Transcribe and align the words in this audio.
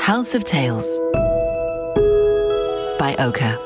House 0.00 0.34
of 0.34 0.44
Tales 0.44 0.98
by 2.98 3.14
Oka. 3.18 3.58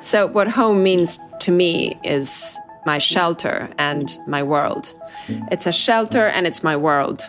So, 0.00 0.26
what 0.26 0.48
home 0.48 0.82
means 0.82 1.20
to 1.38 1.52
me 1.52 1.96
is 2.02 2.58
my 2.86 2.98
shelter 2.98 3.70
and 3.78 4.18
my 4.26 4.42
world. 4.42 4.94
It's 5.52 5.68
a 5.68 5.72
shelter 5.72 6.26
and 6.26 6.44
it's 6.44 6.64
my 6.64 6.76
world. 6.76 7.22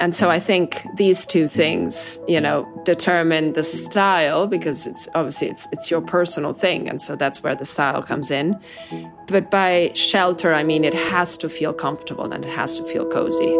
And 0.00 0.16
so 0.16 0.30
I 0.30 0.40
think 0.40 0.86
these 0.96 1.26
two 1.26 1.46
things, 1.46 2.18
you 2.26 2.40
know, 2.40 2.66
determine 2.86 3.52
the 3.52 3.62
style 3.62 4.46
because 4.46 4.86
it's 4.86 5.06
obviously 5.14 5.48
it's 5.48 5.68
it's 5.72 5.90
your 5.90 6.00
personal 6.00 6.54
thing 6.54 6.88
and 6.88 7.02
so 7.02 7.16
that's 7.16 7.42
where 7.42 7.54
the 7.54 7.66
style 7.66 8.02
comes 8.02 8.30
in. 8.30 8.58
But 9.30 9.48
by 9.48 9.92
shelter 9.94 10.52
I 10.52 10.64
mean 10.64 10.84
it 10.84 10.92
has 10.92 11.36
to 11.36 11.48
feel 11.48 11.72
comfortable 11.72 12.32
and 12.32 12.44
it 12.44 12.50
has 12.50 12.76
to 12.78 12.84
feel 12.84 13.06
cozy. 13.06 13.56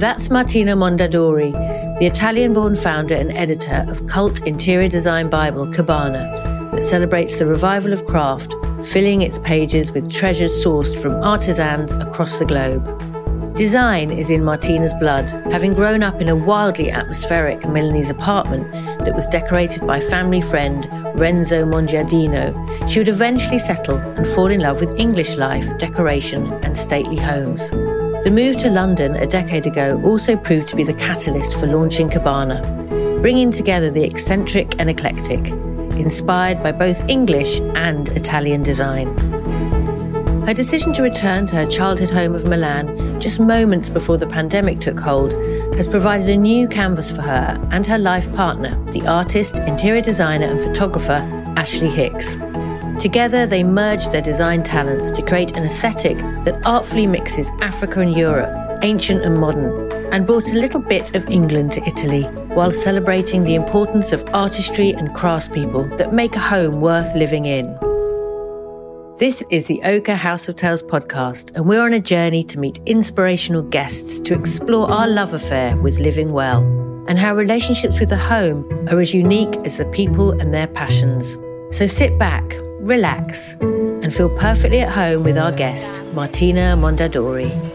That's 0.00 0.28
Martina 0.28 0.74
Mondadori, 0.74 1.52
the 2.00 2.06
Italian-born 2.06 2.74
founder 2.74 3.14
and 3.14 3.30
editor 3.30 3.86
of 3.88 4.04
cult 4.08 4.44
interior 4.44 4.88
design 4.88 5.30
bible 5.30 5.72
Cabana 5.72 6.70
that 6.72 6.82
celebrates 6.82 7.36
the 7.36 7.46
revival 7.46 7.92
of 7.92 8.04
craft, 8.06 8.52
filling 8.84 9.22
its 9.22 9.38
pages 9.38 9.92
with 9.92 10.10
treasures 10.10 10.50
sourced 10.50 11.00
from 11.00 11.22
artisans 11.22 11.94
across 11.94 12.36
the 12.36 12.44
globe. 12.44 12.84
Design 13.56 14.10
is 14.10 14.30
in 14.30 14.42
Martina's 14.42 14.94
blood, 14.94 15.30
having 15.52 15.74
grown 15.74 16.02
up 16.02 16.20
in 16.20 16.28
a 16.28 16.34
wildly 16.34 16.90
atmospheric 16.90 17.60
Milanese 17.68 18.10
apartment 18.10 18.66
that 19.04 19.14
was 19.14 19.26
decorated 19.26 19.86
by 19.86 20.00
family 20.00 20.40
friend 20.40 20.86
Renzo 21.14 21.64
Mongiardino. 21.64 22.52
She 22.88 22.98
would 23.00 23.08
eventually 23.08 23.58
settle 23.58 23.96
and 23.98 24.26
fall 24.26 24.46
in 24.46 24.60
love 24.60 24.80
with 24.80 24.98
English 24.98 25.36
life, 25.36 25.78
decoration, 25.78 26.52
and 26.64 26.76
stately 26.76 27.16
homes. 27.16 27.70
The 28.24 28.30
move 28.32 28.56
to 28.58 28.70
London 28.70 29.16
a 29.16 29.26
decade 29.26 29.66
ago 29.66 30.00
also 30.04 30.36
proved 30.36 30.68
to 30.68 30.76
be 30.76 30.84
the 30.84 30.94
catalyst 30.94 31.58
for 31.58 31.66
launching 31.66 32.08
Cabana, 32.08 32.62
bringing 33.20 33.52
together 33.52 33.90
the 33.90 34.04
eccentric 34.04 34.80
and 34.80 34.88
eclectic, 34.88 35.46
inspired 35.96 36.62
by 36.62 36.72
both 36.72 37.08
English 37.08 37.60
and 37.74 38.08
Italian 38.10 38.62
design. 38.62 39.33
Her 40.46 40.52
decision 40.52 40.92
to 40.92 41.02
return 41.02 41.46
to 41.46 41.56
her 41.56 41.64
childhood 41.64 42.10
home 42.10 42.34
of 42.34 42.44
Milan 42.44 43.18
just 43.18 43.40
moments 43.40 43.88
before 43.88 44.18
the 44.18 44.26
pandemic 44.26 44.78
took 44.78 45.00
hold 45.00 45.32
has 45.74 45.88
provided 45.88 46.28
a 46.28 46.36
new 46.36 46.68
canvas 46.68 47.10
for 47.10 47.22
her 47.22 47.58
and 47.70 47.86
her 47.86 47.96
life 47.96 48.30
partner, 48.36 48.78
the 48.92 49.06
artist, 49.06 49.60
interior 49.60 50.02
designer, 50.02 50.44
and 50.44 50.60
photographer 50.60 51.16
Ashley 51.56 51.88
Hicks. 51.88 52.36
Together, 53.00 53.46
they 53.46 53.64
merged 53.64 54.12
their 54.12 54.20
design 54.20 54.62
talents 54.62 55.12
to 55.12 55.22
create 55.22 55.56
an 55.56 55.64
aesthetic 55.64 56.18
that 56.44 56.60
artfully 56.66 57.06
mixes 57.06 57.48
Africa 57.62 58.00
and 58.00 58.14
Europe, 58.14 58.80
ancient 58.82 59.24
and 59.24 59.40
modern, 59.40 59.90
and 60.12 60.26
brought 60.26 60.52
a 60.52 60.58
little 60.58 60.80
bit 60.80 61.16
of 61.16 61.26
England 61.30 61.72
to 61.72 61.82
Italy, 61.84 62.24
while 62.52 62.70
celebrating 62.70 63.44
the 63.44 63.54
importance 63.54 64.12
of 64.12 64.22
artistry 64.34 64.90
and 64.90 65.08
craftspeople 65.08 65.96
that 65.96 66.12
make 66.12 66.36
a 66.36 66.40
home 66.40 66.82
worth 66.82 67.14
living 67.14 67.46
in. 67.46 67.93
This 69.16 69.44
is 69.48 69.66
the 69.66 69.80
Oka 69.84 70.16
House 70.16 70.48
of 70.48 70.56
Tales 70.56 70.82
podcast, 70.82 71.54
and 71.54 71.66
we're 71.66 71.84
on 71.84 71.92
a 71.92 72.00
journey 72.00 72.42
to 72.42 72.58
meet 72.58 72.80
inspirational 72.84 73.62
guests 73.62 74.18
to 74.18 74.34
explore 74.34 74.90
our 74.90 75.06
love 75.06 75.34
affair 75.34 75.76
with 75.76 76.00
living 76.00 76.32
well 76.32 76.62
and 77.06 77.16
how 77.16 77.32
relationships 77.32 78.00
with 78.00 78.08
the 78.08 78.16
home 78.16 78.68
are 78.90 79.00
as 79.00 79.14
unique 79.14 79.54
as 79.58 79.76
the 79.76 79.84
people 79.84 80.32
and 80.40 80.52
their 80.52 80.66
passions. 80.66 81.38
So 81.70 81.86
sit 81.86 82.18
back, 82.18 82.56
relax, 82.80 83.52
and 83.60 84.12
feel 84.12 84.30
perfectly 84.30 84.80
at 84.80 84.90
home 84.90 85.22
with 85.22 85.38
our 85.38 85.52
guest, 85.52 86.02
Martina 86.12 86.76
Mondadori. 86.76 87.73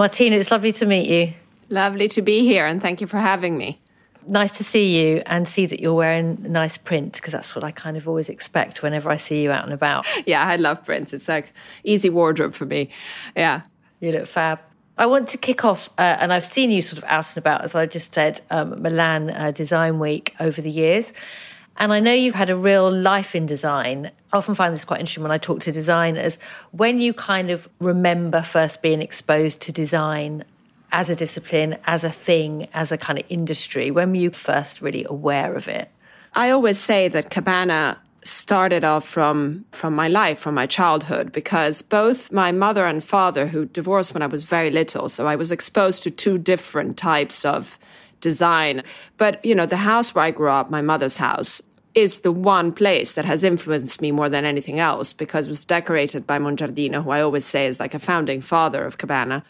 Martina, 0.00 0.36
it's 0.36 0.50
lovely 0.50 0.72
to 0.72 0.86
meet 0.86 1.10
you. 1.10 1.34
Lovely 1.68 2.08
to 2.08 2.22
be 2.22 2.40
here 2.40 2.64
and 2.64 2.80
thank 2.80 3.02
you 3.02 3.06
for 3.06 3.18
having 3.18 3.58
me. 3.58 3.78
Nice 4.28 4.50
to 4.52 4.64
see 4.64 4.98
you 4.98 5.22
and 5.26 5.46
see 5.46 5.66
that 5.66 5.78
you're 5.78 5.92
wearing 5.92 6.38
nice 6.40 6.78
print 6.78 7.12
because 7.12 7.34
that's 7.34 7.54
what 7.54 7.64
I 7.64 7.70
kind 7.70 7.98
of 7.98 8.08
always 8.08 8.30
expect 8.30 8.82
whenever 8.82 9.10
I 9.10 9.16
see 9.16 9.42
you 9.42 9.52
out 9.52 9.64
and 9.64 9.74
about. 9.74 10.06
Yeah, 10.26 10.42
I 10.42 10.56
love 10.56 10.82
prints. 10.86 11.12
It's 11.12 11.28
like 11.28 11.52
easy 11.84 12.08
wardrobe 12.08 12.54
for 12.54 12.64
me. 12.64 12.88
Yeah. 13.36 13.60
You 14.00 14.12
look 14.12 14.26
fab. 14.26 14.60
I 14.96 15.04
want 15.04 15.28
to 15.28 15.36
kick 15.36 15.66
off, 15.66 15.90
uh, 15.98 16.16
and 16.18 16.32
I've 16.32 16.46
seen 16.46 16.70
you 16.70 16.80
sort 16.80 17.02
of 17.02 17.08
out 17.10 17.28
and 17.28 17.36
about, 17.36 17.62
as 17.64 17.74
I 17.74 17.84
just 17.84 18.14
said, 18.14 18.40
um, 18.50 18.80
Milan 18.80 19.28
uh, 19.28 19.50
Design 19.50 19.98
Week 19.98 20.34
over 20.40 20.62
the 20.62 20.70
years. 20.70 21.12
And 21.76 21.92
I 21.92 22.00
know 22.00 22.12
you've 22.12 22.34
had 22.34 22.50
a 22.50 22.56
real 22.56 22.90
life 22.90 23.34
in 23.34 23.46
design. 23.46 24.10
I 24.32 24.36
often 24.36 24.54
find 24.54 24.74
this 24.74 24.84
quite 24.84 25.00
interesting 25.00 25.22
when 25.22 25.32
I 25.32 25.38
talk 25.38 25.60
to 25.62 25.72
designers. 25.72 26.38
When 26.72 27.00
you 27.00 27.14
kind 27.14 27.50
of 27.50 27.68
remember 27.78 28.42
first 28.42 28.82
being 28.82 29.00
exposed 29.00 29.62
to 29.62 29.72
design 29.72 30.44
as 30.92 31.08
a 31.08 31.16
discipline, 31.16 31.78
as 31.86 32.04
a 32.04 32.10
thing, 32.10 32.68
as 32.74 32.92
a 32.92 32.98
kind 32.98 33.18
of 33.18 33.24
industry, 33.28 33.90
when 33.90 34.10
were 34.10 34.16
you 34.16 34.30
first 34.30 34.82
really 34.82 35.06
aware 35.08 35.54
of 35.54 35.68
it? 35.68 35.90
I 36.34 36.50
always 36.50 36.78
say 36.78 37.08
that 37.08 37.30
Cabana 37.30 37.98
started 38.22 38.84
off 38.84 39.08
from 39.08 39.64
from 39.72 39.94
my 39.94 40.06
life 40.06 40.38
from 40.38 40.54
my 40.54 40.66
childhood 40.66 41.32
because 41.32 41.80
both 41.80 42.30
my 42.30 42.52
mother 42.52 42.86
and 42.86 43.02
father 43.02 43.46
who 43.46 43.64
divorced 43.64 44.12
when 44.12 44.22
I 44.22 44.26
was 44.26 44.42
very 44.42 44.70
little 44.70 45.08
so 45.08 45.26
I 45.26 45.36
was 45.36 45.50
exposed 45.50 46.02
to 46.02 46.10
two 46.10 46.36
different 46.36 46.98
types 46.98 47.46
of 47.46 47.78
design 48.20 48.82
but 49.16 49.44
you 49.44 49.54
know 49.54 49.66
the 49.66 49.76
house 49.76 50.14
where 50.14 50.24
I 50.24 50.30
grew 50.30 50.50
up 50.50 50.70
my 50.70 50.82
mother's 50.82 51.16
house 51.16 51.62
is 51.94 52.20
the 52.20 52.32
one 52.32 52.72
place 52.72 53.14
that 53.14 53.24
has 53.24 53.42
influenced 53.44 54.00
me 54.00 54.12
more 54.12 54.28
than 54.28 54.44
anything 54.44 54.78
else 54.78 55.12
because 55.12 55.48
it 55.48 55.52
was 55.52 55.64
decorated 55.64 56.26
by 56.26 56.38
Mongiardino, 56.38 57.02
who 57.02 57.10
I 57.10 57.20
always 57.20 57.44
say 57.44 57.66
is 57.66 57.80
like 57.80 57.94
a 57.94 57.98
founding 57.98 58.40
father 58.40 58.84
of 58.84 58.98
Cabana. 58.98 59.42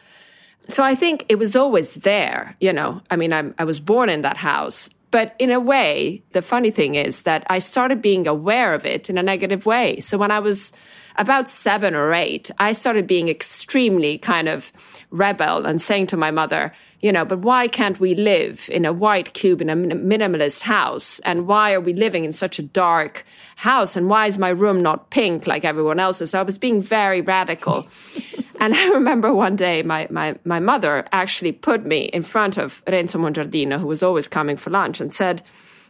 So 0.68 0.82
I 0.82 0.94
think 0.94 1.26
it 1.28 1.38
was 1.38 1.56
always 1.56 1.96
there, 1.96 2.56
you 2.60 2.72
know. 2.72 3.02
I 3.10 3.16
mean, 3.16 3.32
I'm, 3.32 3.54
I 3.58 3.64
was 3.64 3.80
born 3.80 4.08
in 4.08 4.22
that 4.22 4.36
house. 4.36 4.90
But 5.10 5.34
in 5.38 5.50
a 5.50 5.58
way, 5.58 6.22
the 6.30 6.42
funny 6.42 6.70
thing 6.70 6.94
is 6.94 7.22
that 7.24 7.44
I 7.50 7.58
started 7.58 8.00
being 8.00 8.28
aware 8.28 8.74
of 8.74 8.86
it 8.86 9.10
in 9.10 9.18
a 9.18 9.22
negative 9.22 9.66
way. 9.66 9.98
So 10.00 10.16
when 10.16 10.30
I 10.30 10.38
was 10.38 10.72
about 11.16 11.48
seven 11.48 11.94
or 11.94 12.12
eight, 12.12 12.50
I 12.58 12.72
started 12.72 13.06
being 13.06 13.28
extremely 13.28 14.18
kind 14.18 14.48
of 14.48 14.72
rebel 15.10 15.66
and 15.66 15.80
saying 15.80 16.06
to 16.08 16.16
my 16.16 16.30
mother, 16.30 16.72
you 17.00 17.12
know, 17.12 17.24
but 17.24 17.40
why 17.40 17.66
can't 17.66 17.98
we 17.98 18.14
live 18.14 18.68
in 18.70 18.84
a 18.84 18.92
white 18.92 19.32
cube 19.32 19.62
in 19.62 19.70
a 19.70 19.76
minimalist 19.76 20.62
house? 20.62 21.18
And 21.20 21.46
why 21.46 21.72
are 21.72 21.80
we 21.80 21.94
living 21.94 22.24
in 22.24 22.32
such 22.32 22.58
a 22.58 22.62
dark 22.62 23.24
house? 23.56 23.96
And 23.96 24.10
why 24.10 24.26
is 24.26 24.38
my 24.38 24.50
room 24.50 24.82
not 24.82 25.10
pink 25.10 25.46
like 25.46 25.64
everyone 25.64 25.98
else's? 25.98 26.30
So 26.30 26.40
I 26.40 26.42
was 26.42 26.58
being 26.58 26.82
very 26.82 27.22
radical. 27.22 27.88
and 28.60 28.74
I 28.74 28.88
remember 28.90 29.32
one 29.32 29.56
day 29.56 29.82
my, 29.82 30.06
my, 30.10 30.36
my 30.44 30.60
mother 30.60 31.06
actually 31.12 31.52
put 31.52 31.86
me 31.86 32.02
in 32.04 32.22
front 32.22 32.58
of 32.58 32.82
Renzo 32.86 33.18
Mongiardino, 33.18 33.78
who 33.80 33.86
was 33.86 34.02
always 34.02 34.28
coming 34.28 34.56
for 34.56 34.70
lunch, 34.70 35.00
and 35.00 35.14
said, 35.14 35.42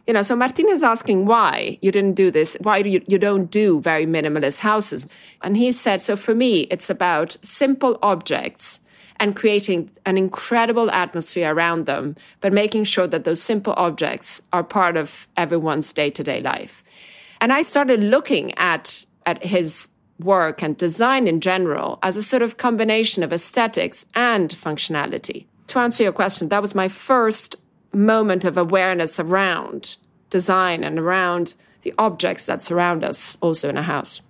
you 0.07 0.13
know, 0.13 0.21
so 0.21 0.35
Martina's 0.35 0.83
asking 0.83 1.25
why 1.25 1.77
you 1.81 1.91
didn't 1.91 2.13
do 2.13 2.31
this, 2.31 2.57
why 2.61 2.77
you, 2.77 3.01
you 3.07 3.17
don't 3.17 3.51
do 3.51 3.79
very 3.81 4.05
minimalist 4.05 4.59
houses. 4.59 5.05
And 5.41 5.57
he 5.57 5.71
said, 5.71 6.01
so 6.01 6.15
for 6.15 6.33
me, 6.33 6.61
it's 6.71 6.89
about 6.89 7.37
simple 7.41 7.99
objects 8.01 8.81
and 9.19 9.35
creating 9.35 9.91
an 10.05 10.17
incredible 10.17 10.89
atmosphere 10.89 11.53
around 11.53 11.85
them, 11.85 12.15
but 12.39 12.51
making 12.51 12.83
sure 12.83 13.05
that 13.05 13.23
those 13.23 13.41
simple 13.41 13.73
objects 13.77 14.41
are 14.51 14.63
part 14.63 14.97
of 14.97 15.27
everyone's 15.37 15.93
day 15.93 16.09
to 16.09 16.23
day 16.23 16.41
life. 16.41 16.83
And 17.39 17.53
I 17.53 17.61
started 17.61 18.01
looking 18.01 18.57
at, 18.57 19.05
at 19.27 19.43
his 19.43 19.89
work 20.19 20.63
and 20.63 20.75
design 20.75 21.27
in 21.27 21.39
general 21.39 21.99
as 22.01 22.17
a 22.17 22.23
sort 22.23 22.41
of 22.41 22.57
combination 22.57 23.21
of 23.21 23.31
aesthetics 23.31 24.07
and 24.15 24.49
functionality. 24.49 25.45
To 25.67 25.79
answer 25.79 26.03
your 26.03 26.11
question, 26.11 26.49
that 26.49 26.61
was 26.61 26.75
my 26.75 26.87
first 26.87 27.55
moment 27.93 28.45
of 28.45 28.57
awareness 28.57 29.19
around 29.19 29.97
design 30.29 30.83
and 30.83 30.97
around 30.97 31.53
the 31.81 31.93
objects 31.97 32.45
that 32.45 32.63
surround 32.63 33.03
us 33.03 33.37
also 33.41 33.69
in 33.69 33.77
a 33.77 33.83
house. 33.83 34.21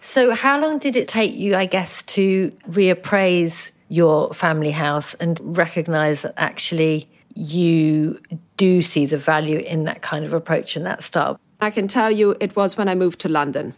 So, 0.00 0.34
how 0.34 0.60
long 0.60 0.78
did 0.78 0.96
it 0.96 1.08
take 1.08 1.34
you, 1.34 1.54
I 1.54 1.66
guess, 1.66 2.02
to 2.02 2.50
reappraise 2.68 3.72
your 3.88 4.32
family 4.34 4.70
house 4.70 5.14
and 5.14 5.40
recognize 5.56 6.22
that 6.22 6.34
actually 6.36 7.08
you 7.34 8.20
do 8.56 8.80
see 8.80 9.06
the 9.06 9.16
value 9.16 9.58
in 9.58 9.84
that 9.84 10.02
kind 10.02 10.24
of 10.24 10.32
approach 10.32 10.76
and 10.76 10.84
that 10.86 11.02
style? 11.02 11.38
I 11.60 11.70
can 11.70 11.86
tell 11.86 12.10
you 12.10 12.34
it 12.40 12.56
was 12.56 12.76
when 12.76 12.88
I 12.88 12.94
moved 12.94 13.20
to 13.20 13.28
London. 13.28 13.74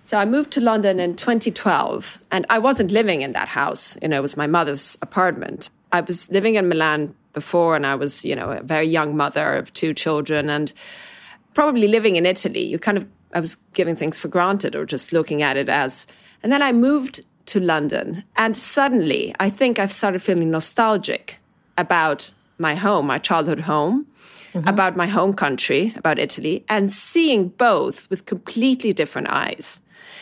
So 0.00 0.18
I 0.18 0.24
moved 0.24 0.50
to 0.52 0.60
London 0.60 0.98
in 0.98 1.14
2012, 1.14 2.18
and 2.30 2.44
I 2.50 2.58
wasn't 2.58 2.90
living 2.90 3.22
in 3.22 3.32
that 3.32 3.48
house. 3.48 3.96
You 4.02 4.08
know, 4.08 4.16
it 4.16 4.22
was 4.22 4.36
my 4.36 4.46
mother's 4.48 4.98
apartment. 5.00 5.70
I 5.92 6.00
was 6.00 6.30
living 6.30 6.56
in 6.56 6.68
Milan 6.68 7.14
before, 7.32 7.76
and 7.76 7.86
I 7.86 7.94
was, 7.94 8.24
you 8.24 8.36
know, 8.36 8.50
a 8.50 8.62
very 8.62 8.86
young 8.86 9.16
mother 9.16 9.54
of 9.54 9.72
two 9.72 9.94
children, 9.94 10.50
and 10.50 10.72
probably 11.54 11.88
living 11.88 12.16
in 12.16 12.26
Italy. 12.26 12.64
You 12.64 12.78
kind 12.78 12.98
of, 12.98 13.06
I 13.34 13.40
was 13.40 13.56
giving 13.74 13.96
things 13.96 14.18
for 14.18 14.28
granted 14.28 14.74
or 14.74 14.86
just 14.86 15.12
looking 15.12 15.42
at 15.42 15.56
it 15.56 15.68
as. 15.68 16.06
And 16.42 16.50
then 16.50 16.62
I 16.62 16.72
moved 16.72 17.24
to 17.46 17.60
London, 17.60 18.24
and 18.36 18.56
suddenly 18.56 19.34
I 19.40 19.50
think 19.50 19.78
I've 19.78 19.92
started 19.92 20.22
feeling 20.22 20.50
nostalgic 20.50 21.38
about 21.76 22.32
my 22.58 22.74
home, 22.74 23.06
my 23.06 23.18
childhood 23.18 23.60
home 23.60 24.06
mm-hmm. 24.54 24.68
about 24.68 24.96
my 24.96 25.06
home 25.06 25.34
country, 25.34 25.92
about 25.96 26.18
Italy, 26.18 26.64
and 26.68 26.90
seeing 26.90 27.48
both 27.48 28.08
with 28.10 28.26
completely 28.26 28.92
different 28.92 29.28
eyes. 29.28 29.80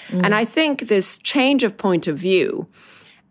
Mm. 0.09 0.25
And 0.25 0.35
I 0.35 0.45
think 0.45 0.89
this 0.89 1.19
change 1.19 1.63
of 1.63 1.77
point 1.77 2.07
of 2.07 2.19
view, 2.19 2.67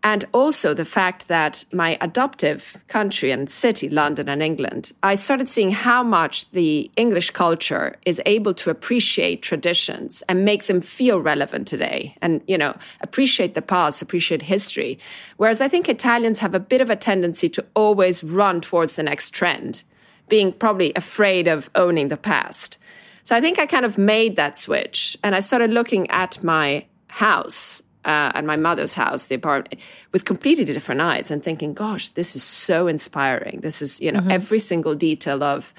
and 0.02 0.24
also 0.32 0.72
the 0.72 0.84
fact 0.84 1.28
that 1.28 1.64
my 1.72 1.98
adoptive 2.00 2.82
country 2.88 3.30
and 3.30 3.50
city, 3.50 3.88
London 3.88 4.28
and 4.28 4.42
England, 4.42 4.92
I 5.02 5.14
started 5.14 5.48
seeing 5.48 5.72
how 5.72 6.02
much 6.02 6.50
the 6.52 6.90
English 6.96 7.30
culture 7.30 7.96
is 8.06 8.22
able 8.24 8.54
to 8.54 8.70
appreciate 8.70 9.42
traditions 9.42 10.22
and 10.28 10.44
make 10.44 10.64
them 10.64 10.80
feel 10.80 11.20
relevant 11.20 11.68
today 11.68 12.16
and, 12.22 12.40
you 12.46 12.56
know, 12.56 12.76
appreciate 13.02 13.54
the 13.54 13.62
past, 13.62 14.00
appreciate 14.00 14.42
history. 14.42 14.98
Whereas 15.36 15.60
I 15.60 15.68
think 15.68 15.88
Italians 15.88 16.38
have 16.38 16.54
a 16.54 16.60
bit 16.60 16.80
of 16.80 16.88
a 16.88 16.96
tendency 16.96 17.48
to 17.50 17.66
always 17.74 18.24
run 18.24 18.60
towards 18.60 18.96
the 18.96 19.02
next 19.02 19.30
trend 19.34 19.84
being 20.28 20.52
probably 20.52 20.92
afraid 20.94 21.46
of 21.46 21.68
owning 21.74 22.08
the 22.08 22.16
past. 22.16 22.78
So 23.24 23.36
I 23.36 23.40
think 23.42 23.58
I 23.58 23.66
kind 23.66 23.84
of 23.84 23.98
made 23.98 24.36
that 24.36 24.56
switch 24.56 25.16
and 25.22 25.34
I 25.34 25.40
started 25.40 25.70
looking 25.70 26.08
at 26.10 26.42
my 26.42 26.86
house, 27.08 27.82
uh, 28.04 28.32
at 28.34 28.44
my 28.44 28.56
mother's 28.56 28.94
house, 28.94 29.26
the 29.26 29.34
apartment, 29.34 29.80
with 30.12 30.24
completely 30.24 30.64
different 30.64 31.00
eyes 31.00 31.30
and 31.30 31.42
thinking, 31.42 31.74
gosh, 31.74 32.08
this 32.08 32.34
is 32.34 32.42
so 32.42 32.86
inspiring. 32.86 33.60
This 33.60 33.82
is, 33.82 34.00
you 34.00 34.10
know, 34.10 34.20
mm-hmm. 34.20 34.30
every 34.30 34.58
single 34.58 34.94
detail 34.94 35.42
of, 35.42 35.74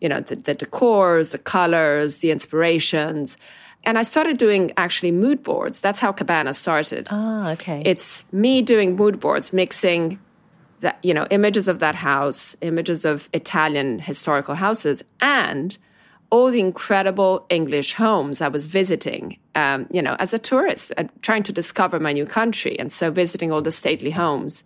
you 0.00 0.08
know, 0.08 0.20
the, 0.20 0.36
the 0.36 0.54
decors, 0.54 1.32
the 1.32 1.38
colors, 1.38 2.18
the 2.18 2.30
inspirations. 2.30 3.36
And 3.84 3.98
I 3.98 4.02
started 4.02 4.38
doing 4.38 4.72
actually 4.76 5.12
mood 5.12 5.42
boards. 5.42 5.80
That's 5.80 6.00
how 6.00 6.12
Cabana 6.12 6.54
started. 6.54 7.08
Ah, 7.10 7.52
okay. 7.52 7.82
It's 7.84 8.30
me 8.32 8.62
doing 8.62 8.96
mood 8.96 9.20
boards, 9.20 9.52
mixing 9.52 10.18
that 10.80 10.98
you 11.02 11.14
know 11.14 11.26
images 11.30 11.68
of 11.68 11.78
that 11.78 11.94
house 11.94 12.56
images 12.60 13.04
of 13.04 13.28
italian 13.32 13.98
historical 13.98 14.54
houses 14.54 15.02
and 15.20 15.78
all 16.30 16.50
the 16.50 16.60
incredible 16.60 17.46
english 17.50 17.94
homes 17.94 18.40
i 18.40 18.48
was 18.48 18.66
visiting 18.66 19.38
um, 19.54 19.86
you 19.90 20.02
know 20.02 20.16
as 20.18 20.34
a 20.34 20.38
tourist 20.38 20.92
uh, 20.96 21.04
trying 21.22 21.42
to 21.42 21.52
discover 21.52 21.98
my 22.00 22.12
new 22.12 22.26
country 22.26 22.78
and 22.78 22.92
so 22.92 23.10
visiting 23.10 23.52
all 23.52 23.62
the 23.62 23.70
stately 23.70 24.10
homes. 24.10 24.64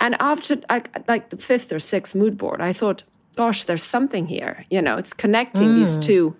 And 0.00 0.16
after 0.18 0.56
like, 0.68 1.08
like 1.08 1.30
the 1.30 1.36
fifth 1.36 1.72
or 1.72 1.78
sixth 1.78 2.14
mood 2.14 2.36
board 2.36 2.60
i 2.60 2.72
thought 2.72 3.04
gosh 3.36 3.64
there's 3.64 3.84
something 3.84 4.26
here 4.26 4.64
you 4.70 4.82
know 4.82 4.96
it's 4.96 5.12
connecting 5.12 5.68
mm. 5.68 5.74
these 5.76 5.96
two 5.96 6.36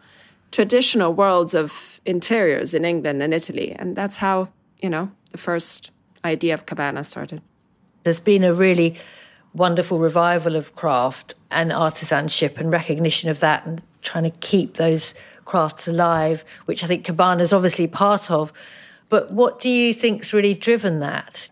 traditional 0.51 1.13
worlds 1.13 1.55
of 1.55 2.01
interiors 2.05 2.75
in 2.75 2.85
england 2.85 3.23
and 3.23 3.33
italy. 3.35 3.73
And 3.79 3.97
that's 3.97 4.17
how 4.17 4.49
you 4.81 4.91
know 4.91 5.11
the 5.31 5.39
first 5.39 5.91
idea 6.25 6.55
of 6.55 6.67
cabana 6.67 7.05
started. 7.05 7.43
There's 8.03 8.21
been 8.21 8.45
a 8.45 8.55
really 8.55 8.97
wonderful 9.53 9.99
revival 9.99 10.57
of 10.57 10.75
craft 10.75 11.35
and 11.51 11.71
artisanship 11.71 12.59
and 12.59 12.71
recognition 12.71 13.31
of 13.31 13.41
that 13.41 13.67
and 13.67 13.83
trying 14.05 14.25
to 14.25 14.39
keep 14.39 14.75
those 14.75 15.15
crafts 15.45 15.89
alive, 15.89 16.45
which 16.67 16.85
I 16.85 16.87
think 16.87 17.05
Cabana 17.05 17.43
is 17.43 17.53
obviously 17.53 17.87
part 17.87 18.31
of. 18.31 18.53
But 19.09 19.31
what 19.31 19.61
do 19.61 19.69
you 19.69 19.93
think's 19.93 20.33
really 20.33 20.55
driven 20.55 21.01
that? 21.01 21.51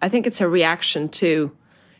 I 0.00 0.08
think 0.08 0.26
it's 0.26 0.40
a 0.40 0.48
reaction 0.48 1.08
to 1.10 1.50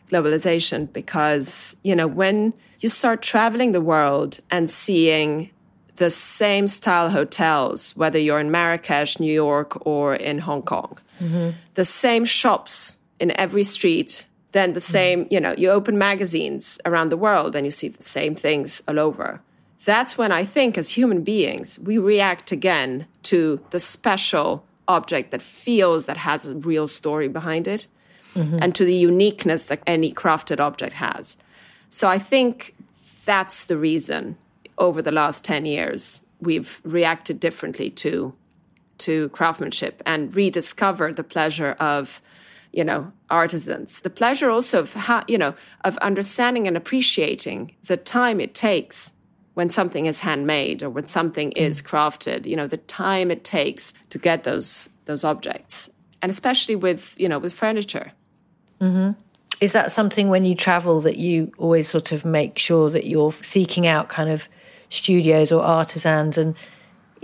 globalization 0.09 0.93
because, 0.93 1.77
you 1.83 1.97
know, 1.97 2.07
when 2.07 2.53
you 2.81 2.89
start 2.89 3.23
traveling 3.23 3.73
the 3.73 3.81
world 3.81 4.41
and 4.51 4.71
seeing 4.71 5.51
the 5.97 6.11
same 6.11 6.67
style 6.67 7.11
hotels, 7.11 7.97
whether 7.97 8.19
you're 8.19 8.41
in 8.41 8.51
Marrakesh, 8.51 9.19
New 9.19 9.33
York, 9.33 9.87
or 9.87 10.15
in 10.15 10.39
Hong 10.39 10.63
Kong, 10.63 10.99
mm-hmm. 11.21 11.51
the 11.75 11.85
same 11.85 12.25
shops 12.25 12.99
in 13.21 13.39
every 13.39 13.65
street 13.65 14.27
then 14.55 14.73
the 14.73 14.81
same 14.81 15.27
you 15.31 15.41
know 15.41 15.53
you 15.59 15.69
open 15.69 15.99
magazines 15.99 16.81
around 16.87 17.09
the 17.11 17.17
world 17.17 17.55
and 17.57 17.67
you 17.67 17.71
see 17.71 17.89
the 17.89 18.03
same 18.03 18.35
things 18.35 18.83
all 18.89 19.01
over 19.01 19.41
that's 19.85 20.17
when 20.19 20.33
i 20.33 20.45
think 20.45 20.77
as 20.77 20.91
human 20.91 21.23
beings 21.23 21.79
we 21.79 21.99
react 21.99 22.53
again 22.53 23.07
to 23.23 23.61
the 23.71 23.81
special 23.81 24.65
object 24.89 25.31
that 25.31 25.43
feels 25.43 26.07
that 26.07 26.19
has 26.19 26.51
a 26.51 26.57
real 26.57 26.87
story 26.87 27.29
behind 27.29 27.67
it 27.67 27.87
mm-hmm. 28.35 28.59
and 28.61 28.75
to 28.75 28.85
the 28.85 28.95
uniqueness 28.95 29.67
that 29.67 29.83
any 29.87 30.13
crafted 30.13 30.61
object 30.61 30.95
has 30.95 31.39
so 31.89 32.09
i 32.09 32.19
think 32.19 32.75
that's 33.25 33.67
the 33.67 33.77
reason 33.77 34.37
over 34.79 35.01
the 35.01 35.13
last 35.13 35.45
10 35.45 35.67
years 35.67 36.25
we've 36.41 36.81
reacted 36.85 37.41
differently 37.41 37.91
to 37.91 38.35
to 38.99 39.29
craftsmanship 39.31 40.03
and 40.07 40.35
rediscovered 40.37 41.17
the 41.17 41.25
pleasure 41.25 41.73
of 41.81 42.21
you 42.75 42.83
know, 42.83 43.13
artisans. 43.31 44.01
The 44.01 44.11
pleasure 44.11 44.51
also 44.51 44.81
of, 44.81 45.25
you 45.29 45.39
know, 45.39 45.55
of 45.85 45.97
understanding 45.99 46.67
and 46.67 46.77
appreciating 46.77 47.73
the 47.85 47.97
time 47.97 48.41
it 48.41 48.53
takes 48.53 49.13
when 49.55 49.69
something 49.69 50.07
is 50.07 50.21
handmade 50.21 50.83
or 50.83 50.91
when 50.91 51.07
something 51.07 51.51
mm. 51.51 51.57
is 51.57 51.81
crafted, 51.83 52.47
you 52.47 52.57
know, 52.57 52.67
the 52.67 52.77
time 52.77 53.31
it 53.31 53.45
takes 53.45 53.95
to 54.11 54.19
get 54.19 54.45
those 54.45 54.91
those 55.07 55.25
objects. 55.25 55.91
And 56.23 56.31
especially 56.31 56.77
with, 56.77 57.15
you 57.19 57.29
know, 57.29 57.39
with 57.39 57.53
furniture. 57.53 58.13
Mm-hmm. 58.81 59.13
Is 59.61 59.73
that 59.73 59.91
something 59.91 60.31
when 60.31 60.45
you 60.45 60.55
travel 60.55 61.01
that 61.03 61.17
you 61.17 61.53
always 61.59 61.87
sort 61.87 62.13
of 62.13 62.25
make 62.25 62.59
sure 62.59 62.91
that 62.91 63.07
you're 63.07 63.33
seeking 63.33 63.87
out 63.87 64.09
kind 64.09 64.31
of 64.31 64.49
studios 64.89 65.53
or 65.53 65.63
artisans 65.63 66.39
and 66.39 66.55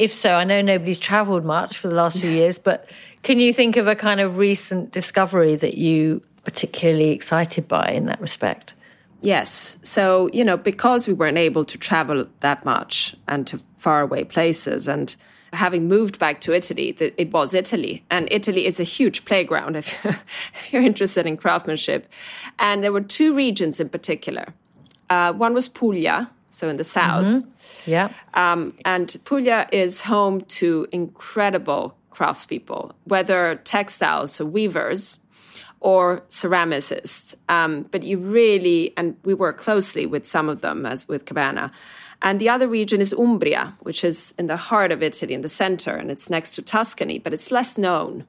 if 0.01 0.15
so, 0.15 0.33
I 0.33 0.45
know 0.45 0.63
nobody's 0.63 0.99
traveled 0.99 1.45
much 1.45 1.77
for 1.77 1.89
the 1.89 1.95
last 1.95 2.19
few 2.19 2.31
years, 2.41 2.59
but 2.59 2.89
can 3.23 3.39
you 3.39 3.53
think 3.53 3.77
of 3.77 3.87
a 3.87 3.95
kind 3.95 4.19
of 4.19 4.39
recent 4.39 4.93
discovery 4.93 5.57
that 5.57 5.75
you 5.75 6.23
particularly 6.43 7.11
excited 7.11 7.69
by 7.69 7.91
in 7.91 8.07
that 8.07 8.19
respect? 8.19 8.73
Yes. 9.23 9.79
So, 9.83 10.31
you 10.33 10.45
know, 10.45 10.57
because 10.57 11.07
we 11.07 11.15
weren't 11.15 11.39
able 11.39 11.65
to 11.65 11.79
travel 11.79 12.27
that 12.41 12.65
much 12.65 13.15
and 13.29 13.47
to 13.47 13.59
faraway 13.77 14.25
places 14.25 14.89
and 14.89 15.15
having 15.53 15.89
moved 15.89 16.19
back 16.19 16.41
to 16.43 16.55
Italy, 16.55 16.95
it 16.99 17.33
was 17.33 17.55
Italy. 17.55 18.05
And 18.11 18.29
Italy 18.31 18.67
is 18.67 18.81
a 18.81 18.85
huge 18.85 19.25
playground 19.25 19.77
if, 19.77 20.05
if 20.55 20.73
you're 20.73 20.83
interested 20.83 21.27
in 21.27 21.37
craftsmanship. 21.37 22.07
And 22.59 22.83
there 22.83 22.93
were 22.93 23.01
two 23.01 23.35
regions 23.35 23.81
in 23.81 23.89
particular. 23.89 24.55
Uh, 25.09 25.33
one 25.33 25.55
was 25.55 25.69
Puglia, 25.69 26.31
so 26.51 26.69
in 26.69 26.77
the 26.77 26.85
south. 26.85 27.27
Mm-hmm. 27.27 27.91
Yeah. 27.91 28.11
Um, 28.35 28.71
and 28.85 29.17
Puglia 29.25 29.69
is 29.73 30.03
home 30.03 30.43
to 30.43 30.87
incredible 30.93 31.97
craftspeople, 32.13 32.93
whether 33.05 33.57
textiles, 33.65 34.33
so 34.33 34.45
weavers, 34.45 35.19
or 35.81 36.21
ceramicists. 36.29 37.35
Um, 37.49 37.83
but 37.91 38.03
you 38.03 38.19
really, 38.19 38.93
and 38.97 39.17
we 39.25 39.35
work 39.35 39.59
closely 39.59 40.07
with 40.07 40.27
some 40.27 40.49
of 40.49 40.61
them, 40.61 40.87
as 40.87 41.09
with 41.09 41.25
Cabana. 41.25 41.73
And 42.23 42.39
the 42.39 42.51
other 42.51 42.69
region 42.69 43.01
is 43.01 43.15
Umbria, 43.15 43.75
which 43.81 44.05
is 44.05 44.35
in 44.39 44.47
the 44.47 44.57
heart 44.57 44.93
of 44.93 45.03
Italy, 45.03 45.33
in 45.33 45.41
the 45.41 45.49
center, 45.49 45.97
and 45.97 46.11
it's 46.11 46.29
next 46.29 46.55
to 46.57 46.63
Tuscany, 46.63 47.19
but 47.19 47.33
it's 47.33 47.51
less 47.51 47.79
known. 47.79 48.27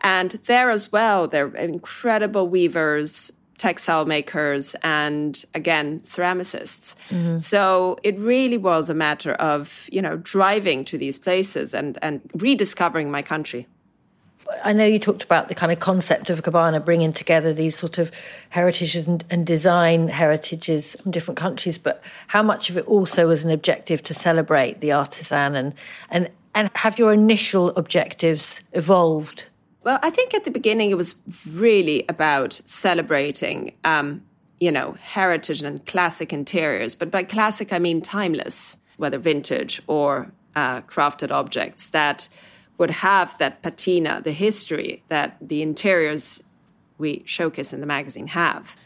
And 0.00 0.32
there 0.46 0.70
as 0.70 0.90
well, 0.90 1.28
they're 1.28 1.54
incredible 1.54 2.48
weavers, 2.48 3.32
textile 3.58 4.06
makers 4.06 4.74
and 4.82 5.44
again 5.54 6.00
ceramicists 6.00 6.96
mm-hmm. 7.10 7.36
so 7.36 7.96
it 8.02 8.18
really 8.18 8.58
was 8.58 8.90
a 8.90 8.94
matter 8.94 9.34
of 9.34 9.88
you 9.92 10.02
know 10.02 10.16
driving 10.16 10.84
to 10.84 10.98
these 10.98 11.16
places 11.16 11.72
and 11.72 11.96
and 12.02 12.20
rediscovering 12.34 13.08
my 13.08 13.22
country 13.22 13.68
I 14.64 14.72
know 14.72 14.84
you 14.84 14.98
talked 14.98 15.24
about 15.24 15.48
the 15.48 15.54
kind 15.54 15.72
of 15.72 15.80
concept 15.80 16.30
of 16.30 16.42
Cabana 16.42 16.80
bringing 16.80 17.12
together 17.12 17.52
these 17.52 17.76
sort 17.76 17.98
of 17.98 18.10
heritages 18.50 19.08
and, 19.08 19.24
and, 19.30 19.46
design 19.46 20.08
heritages 20.08 20.96
from 21.00 21.10
different 21.10 21.38
countries, 21.38 21.78
but 21.78 22.02
how 22.28 22.42
much 22.42 22.70
of 22.70 22.76
it 22.76 22.86
also 22.86 23.28
was 23.28 23.44
an 23.44 23.50
objective 23.50 24.02
to 24.04 24.14
celebrate 24.14 24.80
the 24.80 24.92
artisan 24.92 25.54
and 25.54 25.74
and 26.10 26.30
and 26.54 26.70
have 26.74 26.98
your 26.98 27.12
initial 27.12 27.70
objectives 27.76 28.62
evolved 28.72 29.48
well, 29.84 29.98
I 30.02 30.10
think 30.10 30.34
at 30.34 30.44
the 30.44 30.50
beginning 30.50 30.90
it 30.90 30.96
was 30.96 31.16
really 31.54 32.04
about 32.08 32.52
celebrating, 32.64 33.72
um, 33.84 34.22
you 34.60 34.70
know, 34.70 34.92
heritage 35.00 35.62
and 35.62 35.84
classic 35.86 36.32
interiors. 36.32 36.94
But 36.94 37.10
by 37.10 37.24
classic, 37.24 37.72
I 37.72 37.78
mean 37.78 38.00
timeless, 38.00 38.78
whether 38.96 39.18
vintage 39.18 39.82
or 39.88 40.30
uh, 40.54 40.82
crafted 40.82 41.30
objects 41.30 41.90
that 41.90 42.28
would 42.78 42.90
have 42.90 43.36
that 43.38 43.62
patina, 43.62 44.20
the 44.22 44.32
history 44.32 45.02
that 45.08 45.36
the 45.40 45.62
interiors 45.62 46.42
we 46.98 47.22
showcase 47.26 47.72
in 47.72 47.80
the 47.80 47.86
magazine 47.86 48.28
have. 48.28 48.76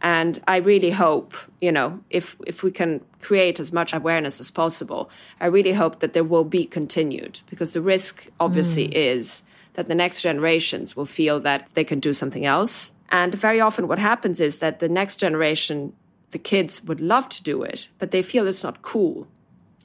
And 0.00 0.40
I 0.46 0.56
really 0.58 0.90
hope, 0.90 1.34
you 1.60 1.72
know, 1.72 2.00
if 2.10 2.36
if 2.46 2.62
we 2.62 2.70
can 2.70 3.00
create 3.20 3.58
as 3.58 3.72
much 3.72 3.94
awareness 3.94 4.38
as 4.38 4.50
possible, 4.50 5.08
I 5.40 5.46
really 5.46 5.72
hope 5.72 6.00
that 6.00 6.12
there 6.12 6.24
will 6.24 6.44
be 6.44 6.64
continued 6.66 7.40
because 7.48 7.72
the 7.72 7.80
risk 7.80 8.28
obviously 8.38 8.88
mm. 8.88 8.92
is 8.92 9.44
that 9.74 9.88
the 9.88 9.94
next 9.94 10.22
generations 10.22 10.96
will 10.96 11.06
feel 11.06 11.40
that 11.40 11.68
they 11.74 11.84
can 11.84 12.00
do 12.00 12.12
something 12.12 12.44
else. 12.44 12.92
And 13.08 13.34
very 13.34 13.60
often 13.60 13.88
what 13.88 13.98
happens 13.98 14.40
is 14.40 14.58
that 14.58 14.78
the 14.78 14.88
next 14.88 15.16
generation, 15.16 15.94
the 16.32 16.38
kids 16.38 16.84
would 16.84 17.00
love 17.00 17.28
to 17.30 17.42
do 17.42 17.62
it, 17.62 17.88
but 17.98 18.10
they 18.10 18.22
feel 18.22 18.46
it's 18.46 18.64
not 18.64 18.82
cool. 18.82 19.26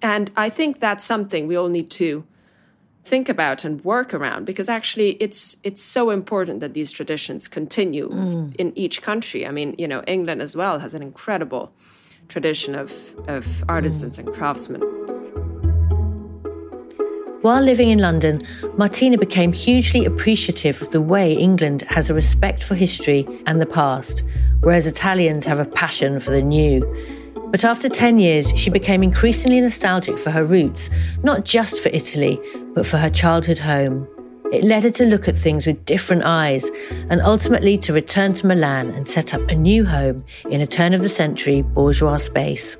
And 0.01 0.31
I 0.35 0.49
think 0.49 0.79
that's 0.79 1.05
something 1.05 1.47
we 1.47 1.55
all 1.55 1.69
need 1.69 1.89
to 1.91 2.25
think 3.03 3.29
about 3.29 3.63
and 3.63 3.83
work 3.83 4.13
around 4.13 4.45
because 4.45 4.69
actually 4.69 5.11
it's 5.19 5.57
it's 5.63 5.83
so 5.83 6.09
important 6.09 6.59
that 6.59 6.73
these 6.73 6.91
traditions 6.91 7.47
continue 7.47 8.09
mm. 8.09 8.55
in 8.57 8.77
each 8.77 9.01
country. 9.01 9.45
I 9.45 9.51
mean, 9.51 9.75
you 9.77 9.87
know, 9.87 10.03
England 10.05 10.41
as 10.41 10.55
well 10.55 10.79
has 10.79 10.93
an 10.93 11.01
incredible 11.01 11.71
tradition 12.27 12.75
of 12.75 13.15
of 13.27 13.63
artisans 13.67 14.17
mm. 14.17 14.25
and 14.25 14.35
craftsmen. 14.35 14.81
While 17.41 17.63
living 17.63 17.89
in 17.89 17.99
London, 17.99 18.45
Martina 18.77 19.17
became 19.17 19.53
hugely 19.53 20.03
appreciative 20.03 20.81
of 20.81 20.89
the 20.89 20.99
way 20.99 21.31
England 21.33 21.83
has 21.83 22.09
a 22.09 22.13
respect 22.13 22.65
for 22.65 22.75
history 22.75 23.25
and 23.45 23.61
the 23.61 23.65
past, 23.65 24.23
whereas 24.59 24.85
Italians 24.85 25.45
have 25.45 25.57
a 25.57 25.63
passion 25.63 26.19
for 26.19 26.31
the 26.31 26.41
new. 26.41 26.83
But 27.51 27.63
after 27.63 27.89
10 27.89 28.19
years, 28.19 28.53
she 28.55 28.69
became 28.69 29.01
increasingly 29.01 29.59
nostalgic 29.59 30.19
for 30.19 30.29
her 30.29 30.45
roots, 30.45 30.91
not 31.23 31.45
just 31.45 31.81
for 31.81 31.89
Italy, 31.89 32.39
but 32.75 32.85
for 32.85 32.97
her 32.97 33.09
childhood 33.09 33.57
home. 33.57 34.07
It 34.53 34.63
led 34.63 34.83
her 34.83 34.91
to 34.91 35.05
look 35.05 35.27
at 35.27 35.35
things 35.35 35.65
with 35.65 35.83
different 35.85 36.23
eyes 36.25 36.69
and 37.09 37.21
ultimately 37.21 37.75
to 37.79 37.91
return 37.91 38.33
to 38.35 38.45
Milan 38.45 38.91
and 38.91 39.07
set 39.07 39.33
up 39.33 39.41
a 39.49 39.55
new 39.55 39.83
home 39.83 40.23
in 40.51 40.61
a 40.61 40.67
turn 40.67 40.93
of 40.93 41.01
the 41.01 41.09
century 41.09 41.63
bourgeois 41.63 42.17
space. 42.17 42.77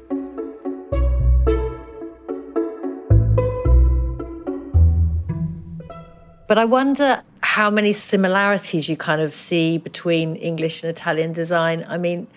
But 6.48 6.60
I 6.60 6.66
wonder 6.66 7.24
how 7.42 7.72
many 7.72 7.92
similarities 7.94 8.88
you 8.88 8.98
kind 8.98 9.22
of 9.22 9.34
see 9.34 9.80
between 9.80 10.36
English 10.36 10.84
and 10.84 10.92
Italian 10.92 11.34
design. 11.34 11.86
I 11.88 11.98
mean, 11.98 12.28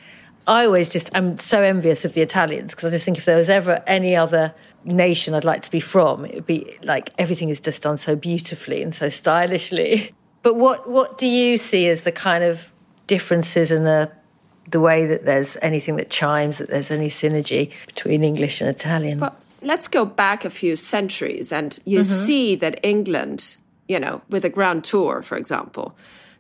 I 0.47 0.65
always 0.67 0.89
just 0.89 1.15
I'm 1.15 1.39
so 1.39 1.63
envious 1.63 2.05
of 2.05 2.15
the 2.15 2.23
Italians 2.23 2.73
because 2.73 2.87
I 2.87 2.91
just 2.91 3.05
think 3.05 3.19
if 3.19 3.25
there 3.25 3.37
was 3.37 3.51
ever 3.51 3.83
any 3.87 4.17
other 4.17 4.55
nation 4.85 5.35
I'd 5.35 5.45
like 5.45 5.63
to 5.63 5.71
be 5.71 5.81
from, 5.81 6.25
it 6.25 6.35
would 6.35 6.47
be 6.47 6.77
like 6.83 7.11
everything 7.19 7.49
is 7.49 7.61
just 7.61 7.83
done 7.83 7.99
so 7.99 8.17
beautifully 8.17 8.83
and 8.83 8.95
so 8.95 9.09
stylishly. 9.09 10.13
But 10.43 10.57
what 10.57 10.91
what 10.91 11.19
do 11.19 11.27
you 11.29 11.57
see 11.57 11.89
as 11.89 12.01
the 12.01 12.11
kind 12.11 12.43
of 12.43 12.73
differences 13.07 13.71
in 13.71 13.85
the 13.85 14.11
the 14.69 14.81
way 14.81 15.07
that 15.07 15.25
there's 15.25 15.57
anything 15.63 15.97
that 15.97 16.11
chimes, 16.11 16.59
that 16.59 16.69
there's 16.69 16.91
any 16.91 17.09
synergy 17.09 17.71
between 17.87 18.25
English 18.25 18.61
and 18.61 18.69
Italian? 18.69 19.19
But 19.19 19.41
let's 19.61 19.89
go 19.89 20.05
back 20.05 20.45
a 20.45 20.51
few 20.51 20.77
centuries 20.77 21.53
and 21.53 21.79
you 21.85 22.01
mm-hmm. 22.01 22.25
see 22.27 22.55
that 22.57 22.81
England, 22.83 23.57
you 23.89 24.01
know, 24.01 24.23
with 24.29 24.45
a 24.45 24.49
grand 24.49 24.85
tour, 24.85 25.23
for 25.23 25.37
example, 25.37 25.95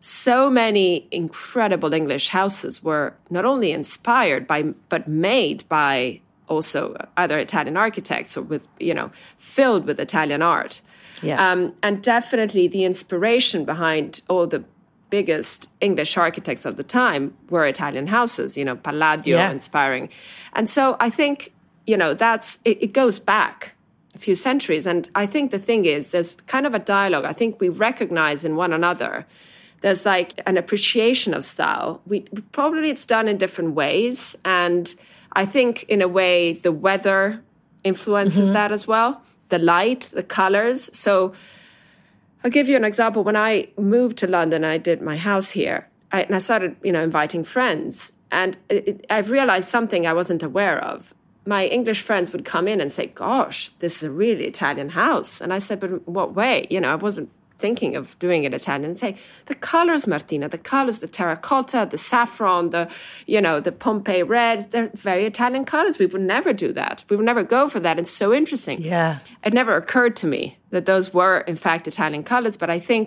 so 0.04 0.50
many 0.50 1.06
incredible 1.12 1.94
English 1.94 2.28
houses 2.30 2.82
were 2.82 3.14
not 3.30 3.44
only 3.44 3.71
inspired 3.71 4.49
by, 4.49 4.62
but 4.88 5.06
made 5.06 5.62
by 5.68 6.21
also 6.49 6.97
either 7.16 7.38
Italian 7.38 7.76
architects 7.76 8.37
or 8.37 8.42
with, 8.42 8.66
you 8.80 8.92
know, 8.92 9.12
filled 9.38 9.87
with 9.87 10.00
Italian 10.00 10.42
art. 10.42 10.82
Yeah. 11.23 11.52
Um, 11.52 11.73
and 11.85 12.02
definitely 12.02 12.66
the 12.66 12.85
inspiration 12.85 13.64
behind 13.64 14.23
all 14.28 14.49
the 14.49 14.64
biggest 15.09 15.68
English 15.80 16.16
architects 16.16 16.64
of 16.64 16.75
the 16.75 16.82
time 16.82 17.32
were 17.49 17.64
Italian 17.64 18.09
houses, 18.09 18.59
you 18.59 18.64
know, 18.64 18.75
Palladio 18.75 19.37
yeah. 19.37 19.52
inspiring. 19.52 20.09
And 20.52 20.68
so 20.68 20.97
I 20.99 21.11
think, 21.11 21.52
you 21.87 21.97
know, 21.97 22.12
that's, 22.12 22.59
it, 22.64 22.82
it 22.82 22.92
goes 22.92 23.21
back 23.21 23.75
a 24.16 24.18
few 24.18 24.35
centuries. 24.35 24.85
And 24.85 25.09
I 25.14 25.26
think 25.26 25.52
the 25.52 25.61
thing 25.61 25.85
is, 25.85 26.11
there's 26.11 26.35
kind 26.49 26.66
of 26.66 26.75
a 26.75 26.80
dialogue. 26.80 27.25
I 27.25 27.32
think 27.32 27.61
we 27.61 27.68
recognize 27.68 28.44
in 28.44 28.56
one 28.56 28.73
another 28.73 29.26
there's 29.82 30.06
like 30.06 30.40
an 30.46 30.56
appreciation 30.56 31.34
of 31.34 31.44
style. 31.44 32.00
We 32.06 32.20
probably 32.52 32.90
it's 32.90 33.04
done 33.04 33.28
in 33.28 33.36
different 33.36 33.74
ways, 33.74 34.38
and 34.44 34.92
I 35.32 35.44
think 35.44 35.82
in 35.84 36.00
a 36.00 36.08
way 36.08 36.54
the 36.54 36.72
weather 36.72 37.42
influences 37.84 38.46
mm-hmm. 38.46 38.54
that 38.54 38.72
as 38.72 38.86
well. 38.86 39.22
The 39.50 39.58
light, 39.58 40.08
the 40.12 40.22
colors. 40.22 40.88
So 40.96 41.34
I'll 42.42 42.50
give 42.50 42.68
you 42.68 42.76
an 42.76 42.84
example. 42.84 43.22
When 43.24 43.36
I 43.36 43.68
moved 43.76 44.16
to 44.18 44.26
London, 44.26 44.64
I 44.64 44.78
did 44.78 45.02
my 45.02 45.16
house 45.16 45.50
here, 45.50 45.88
I, 46.10 46.22
and 46.22 46.34
I 46.34 46.38
started, 46.38 46.76
you 46.82 46.92
know, 46.92 47.02
inviting 47.02 47.44
friends, 47.44 48.12
and 48.30 48.56
it, 48.68 48.88
it, 48.88 49.06
I've 49.10 49.30
realized 49.30 49.68
something 49.68 50.06
I 50.06 50.14
wasn't 50.14 50.42
aware 50.42 50.82
of. 50.82 51.12
My 51.44 51.66
English 51.66 52.02
friends 52.02 52.32
would 52.32 52.44
come 52.44 52.68
in 52.68 52.80
and 52.80 52.90
say, 52.92 53.08
"Gosh, 53.08 53.68
this 53.80 53.96
is 53.96 54.04
a 54.04 54.12
really 54.12 54.44
Italian 54.44 54.90
house," 54.90 55.40
and 55.40 55.52
I 55.52 55.58
said, 55.58 55.80
"But 55.80 56.08
what 56.08 56.34
way?" 56.34 56.68
You 56.70 56.80
know, 56.80 56.92
I 56.92 56.94
wasn't 56.94 57.30
thinking 57.62 57.95
of 57.97 58.19
doing 58.19 58.42
it 58.45 58.52
Italian 58.52 58.85
and 58.85 58.99
say 58.99 59.16
the 59.47 59.54
colors, 59.54 60.07
Martina, 60.07 60.49
the 60.49 60.64
colors, 60.75 60.99
the 60.99 61.07
terracotta, 61.19 61.87
the 61.88 61.97
saffron, 62.11 62.71
the 62.71 62.85
you 63.26 63.40
know 63.40 63.61
the 63.61 63.73
Pompeii 63.73 64.25
red, 64.25 64.71
they're 64.73 64.90
very 65.09 65.25
Italian 65.25 65.64
colors. 65.64 65.99
We 65.99 66.07
would 66.07 66.26
never 66.37 66.52
do 66.52 66.71
that. 66.81 67.04
We 67.09 67.16
would 67.16 67.31
never 67.33 67.45
go 67.45 67.69
for 67.69 67.81
that. 67.81 67.99
It's 68.00 68.11
so 68.11 68.35
interesting. 68.40 68.83
Yeah, 68.83 69.19
it 69.47 69.54
never 69.54 69.75
occurred 69.76 70.14
to 70.16 70.26
me 70.26 70.42
that 70.71 70.85
those 70.87 71.14
were 71.14 71.38
in 71.52 71.57
fact 71.57 71.87
Italian 71.87 72.25
colors. 72.25 72.57
But 72.62 72.69
I 72.69 72.81
think 72.81 73.07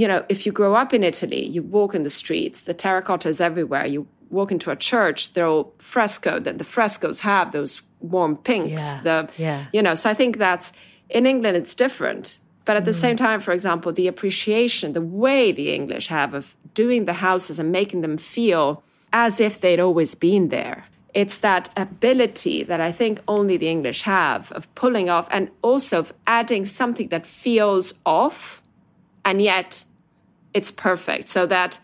you 0.00 0.06
know 0.10 0.24
if 0.28 0.46
you 0.46 0.52
grow 0.52 0.72
up 0.82 0.94
in 0.94 1.02
Italy, 1.12 1.44
you 1.54 1.62
walk 1.78 1.94
in 1.94 2.02
the 2.04 2.14
streets, 2.22 2.58
the 2.62 2.74
terracotta 2.74 3.28
is 3.28 3.40
everywhere. 3.40 3.86
You 3.94 4.06
walk 4.30 4.50
into 4.52 4.70
a 4.70 4.76
church, 4.76 5.18
they're 5.32 5.50
all 5.54 5.74
frescoed, 5.78 6.46
and 6.46 6.58
the 6.62 6.70
frescoes 6.76 7.20
have 7.20 7.50
those 7.50 7.82
warm 8.00 8.36
pinks. 8.36 8.84
Yeah. 8.84 9.00
The 9.06 9.18
yeah. 9.46 9.60
you 9.72 9.82
know, 9.82 9.94
so 9.94 10.08
I 10.08 10.14
think 10.14 10.38
that's 10.38 10.72
in 11.08 11.26
England 11.26 11.56
it's 11.56 11.74
different 11.74 12.40
but 12.66 12.76
at 12.76 12.84
the 12.84 12.90
mm. 12.90 13.00
same 13.00 13.16
time, 13.16 13.40
for 13.40 13.52
example, 13.52 13.92
the 13.92 14.08
appreciation, 14.08 14.92
the 14.92 15.00
way 15.00 15.52
the 15.52 15.72
English 15.72 16.08
have 16.08 16.34
of 16.34 16.54
doing 16.74 17.06
the 17.06 17.14
houses 17.14 17.58
and 17.58 17.72
making 17.72 18.02
them 18.02 18.18
feel 18.18 18.82
as 19.12 19.40
if 19.40 19.58
they'd 19.60 19.80
always 19.80 20.14
been 20.14 20.50
there. 20.50 20.84
It's 21.14 21.38
that 21.38 21.70
ability 21.76 22.64
that 22.64 22.80
I 22.80 22.92
think 22.92 23.20
only 23.26 23.56
the 23.56 23.68
English 23.68 24.02
have 24.02 24.52
of 24.52 24.72
pulling 24.74 25.08
off 25.08 25.28
and 25.30 25.50
also 25.62 26.00
of 26.00 26.12
adding 26.26 26.66
something 26.66 27.08
that 27.08 27.24
feels 27.24 27.94
off 28.04 28.60
and 29.24 29.40
yet 29.40 29.84
it's 30.52 30.70
perfect. 30.70 31.28
So 31.28 31.46
that, 31.46 31.78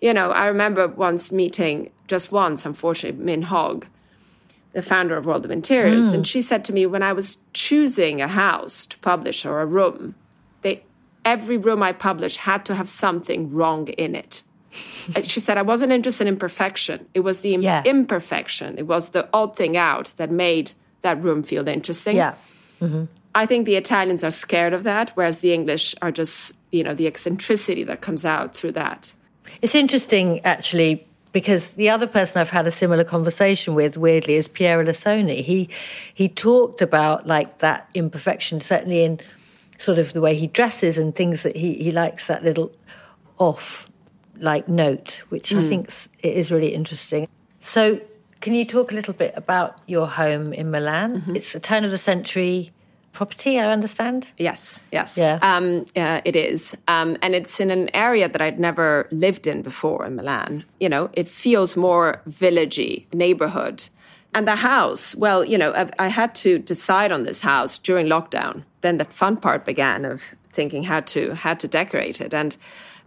you 0.00 0.12
know, 0.12 0.30
I 0.30 0.46
remember 0.46 0.88
once 0.88 1.30
meeting 1.30 1.90
just 2.08 2.32
once, 2.32 2.66
unfortunately, 2.66 3.24
Min 3.24 3.42
Hogg, 3.42 3.86
the 4.74 4.82
founder 4.82 5.16
of 5.16 5.24
World 5.24 5.44
of 5.44 5.50
Interiors, 5.50 6.10
mm. 6.10 6.14
and 6.14 6.26
she 6.26 6.42
said 6.42 6.64
to 6.64 6.72
me 6.72 6.84
when 6.84 7.02
I 7.02 7.12
was 7.12 7.38
choosing 7.52 8.20
a 8.20 8.28
house 8.28 8.86
to 8.86 8.98
publish 8.98 9.46
or 9.46 9.60
a 9.60 9.66
room, 9.66 10.14
they 10.62 10.82
every 11.24 11.56
room 11.56 11.82
I 11.82 11.92
published 11.92 12.38
had 12.38 12.66
to 12.66 12.74
have 12.74 12.88
something 12.88 13.52
wrong 13.52 13.88
in 13.88 14.14
it. 14.14 14.42
she 15.22 15.40
said 15.40 15.56
I 15.56 15.62
wasn't 15.62 15.92
interested 15.92 16.26
in 16.26 16.36
perfection; 16.36 17.06
it 17.14 17.20
was 17.20 17.40
the 17.40 17.50
yeah. 17.50 17.82
imperfection, 17.84 18.76
it 18.78 18.86
was 18.86 19.10
the 19.10 19.28
odd 19.32 19.56
thing 19.56 19.76
out 19.76 20.12
that 20.16 20.30
made 20.30 20.72
that 21.02 21.22
room 21.22 21.42
feel 21.42 21.66
interesting. 21.68 22.16
Yeah. 22.16 22.34
Mm-hmm. 22.80 23.04
I 23.34 23.46
think 23.46 23.66
the 23.66 23.76
Italians 23.76 24.22
are 24.22 24.30
scared 24.30 24.72
of 24.72 24.84
that, 24.84 25.10
whereas 25.10 25.40
the 25.40 25.52
English 25.52 25.94
are 26.00 26.12
just, 26.12 26.56
you 26.70 26.84
know, 26.84 26.94
the 26.94 27.06
eccentricity 27.06 27.82
that 27.84 28.00
comes 28.00 28.24
out 28.24 28.54
through 28.54 28.72
that. 28.72 29.12
It's 29.60 29.74
interesting, 29.74 30.40
actually, 30.44 31.06
because 31.34 31.70
the 31.70 31.90
other 31.90 32.06
person 32.06 32.40
I've 32.40 32.48
had 32.48 32.66
a 32.66 32.70
similar 32.70 33.02
conversation 33.02 33.74
with, 33.74 33.98
weirdly, 33.98 34.34
is 34.34 34.46
Piero 34.48 34.84
Lissoni. 34.84 35.42
He 35.42 35.68
he 36.14 36.28
talked 36.28 36.80
about 36.80 37.26
like 37.26 37.58
that 37.58 37.90
imperfection, 37.92 38.62
certainly 38.62 39.04
in 39.04 39.20
sort 39.76 39.98
of 39.98 40.12
the 40.12 40.20
way 40.20 40.36
he 40.36 40.46
dresses 40.46 40.96
and 40.96 41.14
things 41.14 41.42
that 41.42 41.56
he 41.56 41.74
he 41.74 41.90
likes 41.90 42.28
that 42.28 42.44
little 42.44 42.72
off 43.38 43.90
like 44.38 44.68
note, 44.68 45.22
which 45.28 45.50
mm. 45.50 45.58
I 45.58 45.62
hmm. 45.62 45.68
think 45.68 45.90
is 46.22 46.52
really 46.52 46.72
interesting. 46.72 47.28
So, 47.58 48.00
can 48.40 48.54
you 48.54 48.64
talk 48.64 48.92
a 48.92 48.94
little 48.94 49.14
bit 49.14 49.34
about 49.36 49.80
your 49.86 50.06
home 50.06 50.52
in 50.52 50.70
Milan? 50.70 51.20
Mm-hmm. 51.20 51.36
It's 51.36 51.54
a 51.54 51.60
turn 51.60 51.84
of 51.84 51.90
the 51.90 51.98
century 51.98 52.70
property, 53.14 53.58
I 53.58 53.72
understand. 53.72 54.32
Yes, 54.36 54.82
yes. 54.92 55.16
Yeah. 55.16 55.38
Um, 55.40 55.86
yeah 55.94 56.20
it 56.24 56.36
is. 56.36 56.76
Um, 56.88 57.16
and 57.22 57.34
it's 57.34 57.60
in 57.60 57.70
an 57.70 57.88
area 57.94 58.28
that 58.28 58.42
I'd 58.42 58.60
never 58.60 59.08
lived 59.10 59.46
in 59.46 59.62
before 59.62 60.04
in 60.06 60.16
Milan. 60.16 60.64
You 60.80 60.88
know, 60.88 61.10
it 61.14 61.28
feels 61.28 61.76
more 61.76 62.20
villagey, 62.28 63.06
neighborhood. 63.12 63.88
And 64.34 64.48
the 64.48 64.56
house, 64.56 65.14
well, 65.14 65.44
you 65.44 65.56
know, 65.56 65.72
I, 65.72 65.88
I 65.98 66.08
had 66.08 66.34
to 66.36 66.58
decide 66.58 67.12
on 67.12 67.22
this 67.22 67.40
house 67.40 67.78
during 67.78 68.08
lockdown. 68.08 68.64
Then 68.80 68.98
the 68.98 69.04
fun 69.04 69.36
part 69.36 69.64
began 69.64 70.04
of 70.04 70.34
thinking 70.50 70.84
how 70.84 71.00
to 71.00 71.34
how 71.34 71.54
to 71.54 71.68
decorate 71.68 72.20
it. 72.20 72.34
And 72.34 72.56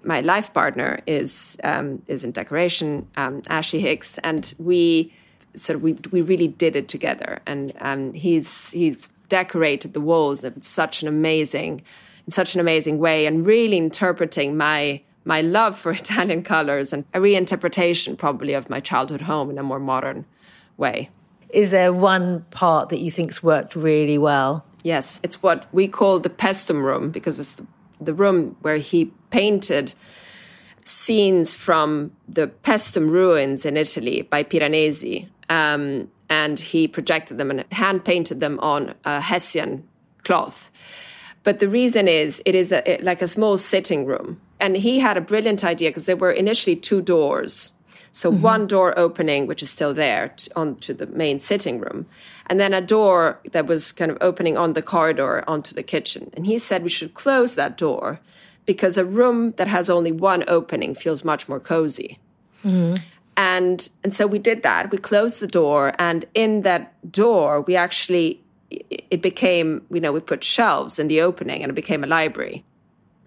my 0.04 0.22
life 0.22 0.54
partner 0.54 1.02
is 1.06 1.58
um, 1.64 2.02
is 2.08 2.24
in 2.24 2.32
decoration, 2.32 3.08
um, 3.18 3.42
Ashley 3.50 3.82
Hicks, 3.82 4.18
and 4.20 4.54
we 4.58 5.14
sort 5.56 5.76
of 5.76 5.84
we 5.84 5.98
we 6.12 6.22
really 6.22 6.48
did 6.48 6.76
it 6.76 6.88
together. 6.88 7.40
And 7.46 7.74
um, 7.82 8.14
he's 8.14 8.72
he's 8.72 9.10
decorated 9.30 9.94
the 9.94 10.02
walls 10.02 10.44
in 10.44 10.62
such 10.62 11.02
an 11.02 11.08
amazing 11.08 11.82
in 12.26 12.32
such 12.32 12.54
an 12.56 12.60
amazing 12.60 13.00
way 13.00 13.26
and 13.26 13.46
really 13.46 13.78
interpreting 13.78 14.58
my 14.58 15.02
my 15.24 15.42
love 15.42 15.78
for 15.78 15.92
Italian 16.04 16.42
colors 16.44 16.94
and 16.94 17.06
a 17.14 17.20
reinterpretation 17.20 18.18
probably 18.18 18.54
of 18.54 18.70
my 18.70 18.80
childhood 18.80 19.22
home 19.22 19.50
in 19.50 19.58
a 19.58 19.64
more 19.64 19.80
modern 19.80 20.26
way. 20.78 21.10
Is 21.50 21.72
there 21.72 21.94
one 21.94 22.46
part 22.52 22.90
that 22.90 23.00
you 23.00 23.10
think's 23.10 23.42
worked 23.42 23.76
really 23.76 24.18
well? 24.18 24.66
Yes, 24.84 25.20
it's 25.24 25.42
what 25.42 25.66
we 25.72 25.88
call 25.88 26.20
the 26.20 26.30
Paestum 26.30 26.84
room 26.84 27.10
because 27.10 27.40
it's 27.40 27.62
the 28.00 28.14
room 28.14 28.56
where 28.62 28.78
he 28.78 29.12
painted 29.32 29.94
scenes 30.84 31.54
from 31.54 32.12
the 32.28 32.48
Paestum 32.48 33.10
ruins 33.10 33.66
in 33.66 33.76
Italy 33.76 34.22
by 34.22 34.44
Piranesi. 34.44 35.28
Um, 35.50 36.10
and 36.30 36.60
he 36.60 36.88
projected 36.88 37.38
them 37.38 37.52
and 37.52 37.66
hand 37.72 38.06
painted 38.06 38.40
them 38.40 38.60
on 38.60 38.94
a 39.06 39.22
Hessian 39.22 39.88
cloth. 40.24 40.72
But 41.44 41.60
the 41.60 41.70
reason 41.70 42.08
is 42.08 42.42
it 42.46 42.56
is 42.56 42.74
a, 42.74 43.00
like 43.02 43.22
a 43.22 43.28
small 43.28 43.58
sitting 43.58 44.06
room. 44.06 44.42
And 44.60 44.76
he 44.76 45.00
had 45.00 45.18
a 45.18 45.22
brilliant 45.22 45.64
idea 45.64 45.90
because 45.90 46.06
there 46.06 46.18
were 46.18 46.32
initially 46.32 46.76
two 46.76 47.02
doors. 47.02 47.72
So 48.12 48.32
mm-hmm. 48.32 48.42
one 48.42 48.68
door 48.68 48.98
opening, 48.98 49.48
which 49.48 49.62
is 49.62 49.70
still 49.70 49.94
there, 49.94 50.30
to, 50.30 50.60
onto 50.60 50.94
the 50.94 51.06
main 51.06 51.40
sitting 51.40 51.80
room, 51.80 52.08
and 52.48 52.60
then 52.60 52.74
a 52.74 52.82
door 52.82 53.40
that 53.52 53.68
was 53.68 53.92
kind 53.92 54.10
of 54.10 54.18
opening 54.22 54.58
on 54.58 54.74
the 54.74 54.82
corridor 54.82 55.44
onto 55.48 55.76
the 55.76 55.84
kitchen. 55.84 56.32
And 56.34 56.46
he 56.46 56.58
said 56.58 56.84
we 56.84 56.90
should 56.90 57.14
close 57.14 57.56
that 57.56 57.78
door 57.78 58.20
because 58.66 58.98
a 58.98 59.06
room 59.06 59.52
that 59.58 59.68
has 59.68 59.90
only 59.90 60.12
one 60.12 60.44
opening 60.48 60.96
feels 60.96 61.24
much 61.24 61.48
more 61.48 61.60
cozy. 61.60 62.20
Mm-hmm. 62.66 62.96
And 63.38 63.88
and 64.04 64.14
so 64.14 64.26
we 64.26 64.40
did 64.40 64.64
that. 64.64 64.92
We 64.92 64.98
closed 64.98 65.40
the 65.40 65.48
door, 65.48 65.94
and 66.00 66.26
in 66.34 66.64
that 66.64 67.12
door, 67.12 67.62
we 67.62 67.76
actually 67.76 68.42
it 68.70 69.22
became 69.22 69.86
you 69.92 70.02
know 70.02 70.12
we 70.12 70.20
put 70.20 70.44
shelves 70.44 70.98
in 70.98 71.08
the 71.08 71.22
opening, 71.22 71.62
and 71.62 71.70
it 71.70 71.76
became 71.76 72.04
a 72.04 72.08
library. 72.08 72.66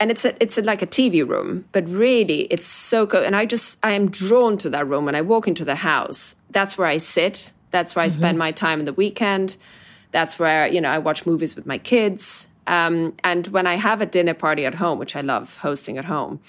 And 0.01 0.11
it's 0.11 0.25
a, 0.25 0.43
it's 0.43 0.57
a, 0.57 0.63
like 0.63 0.81
a 0.81 0.87
TV 0.87 1.29
room, 1.29 1.67
but 1.73 1.87
really 1.87 2.45
it's 2.45 2.67
so 2.67 3.05
good. 3.05 3.23
And 3.25 3.37
I 3.37 3.45
just 3.45 3.79
I 3.85 3.93
am 3.93 4.11
drawn 4.11 4.59
to 4.59 4.71
that 4.71 4.89
room 4.89 5.05
when 5.05 5.15
I 5.15 5.21
walk 5.21 5.47
into 5.47 5.65
the 5.65 5.77
house. 5.77 6.37
That's 6.51 6.77
where 6.77 6.89
I 6.89 6.97
sit. 6.99 7.53
That's 7.71 7.95
where 7.95 8.03
I 8.03 8.09
mm-hmm. 8.09 8.21
spend 8.21 8.39
my 8.39 8.51
time 8.51 8.81
in 8.81 8.87
the 8.87 8.95
weekend. 8.95 9.59
That's 10.11 10.41
where 10.41 10.67
you 10.67 10.81
know 10.81 10.89
I 10.89 10.99
watch 10.99 11.25
movies 11.25 11.55
with 11.55 11.67
my 11.67 11.79
kids. 11.79 12.49
Um, 12.67 13.15
and 13.23 13.47
when 13.49 13.67
I 13.67 13.77
have 13.77 14.01
a 14.01 14.07
dinner 14.07 14.35
party 14.35 14.67
at 14.67 14.75
home, 14.75 14.99
which 14.99 15.15
I 15.15 15.21
love 15.21 15.59
hosting 15.59 15.99
at 15.99 16.07
home, 16.07 16.41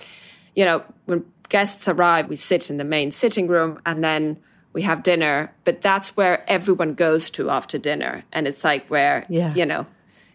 you 0.55 0.65
know 0.65 0.83
when 1.05 1.25
guests 1.51 1.87
arrive, 1.87 2.29
we 2.29 2.35
sit 2.35 2.69
in 2.69 2.77
the 2.77 2.83
main 2.83 3.11
sitting 3.11 3.47
room 3.47 3.79
and 3.85 4.03
then 4.03 4.37
we 4.73 4.81
have 4.83 5.03
dinner. 5.03 5.53
But 5.65 5.81
that's 5.81 6.15
where 6.17 6.49
everyone 6.49 6.95
goes 6.95 7.29
to 7.31 7.49
after 7.51 7.77
dinner. 7.77 8.23
And 8.31 8.47
it's 8.47 8.63
like 8.63 8.87
where, 8.87 9.25
yeah. 9.29 9.53
you 9.53 9.65
know, 9.65 9.85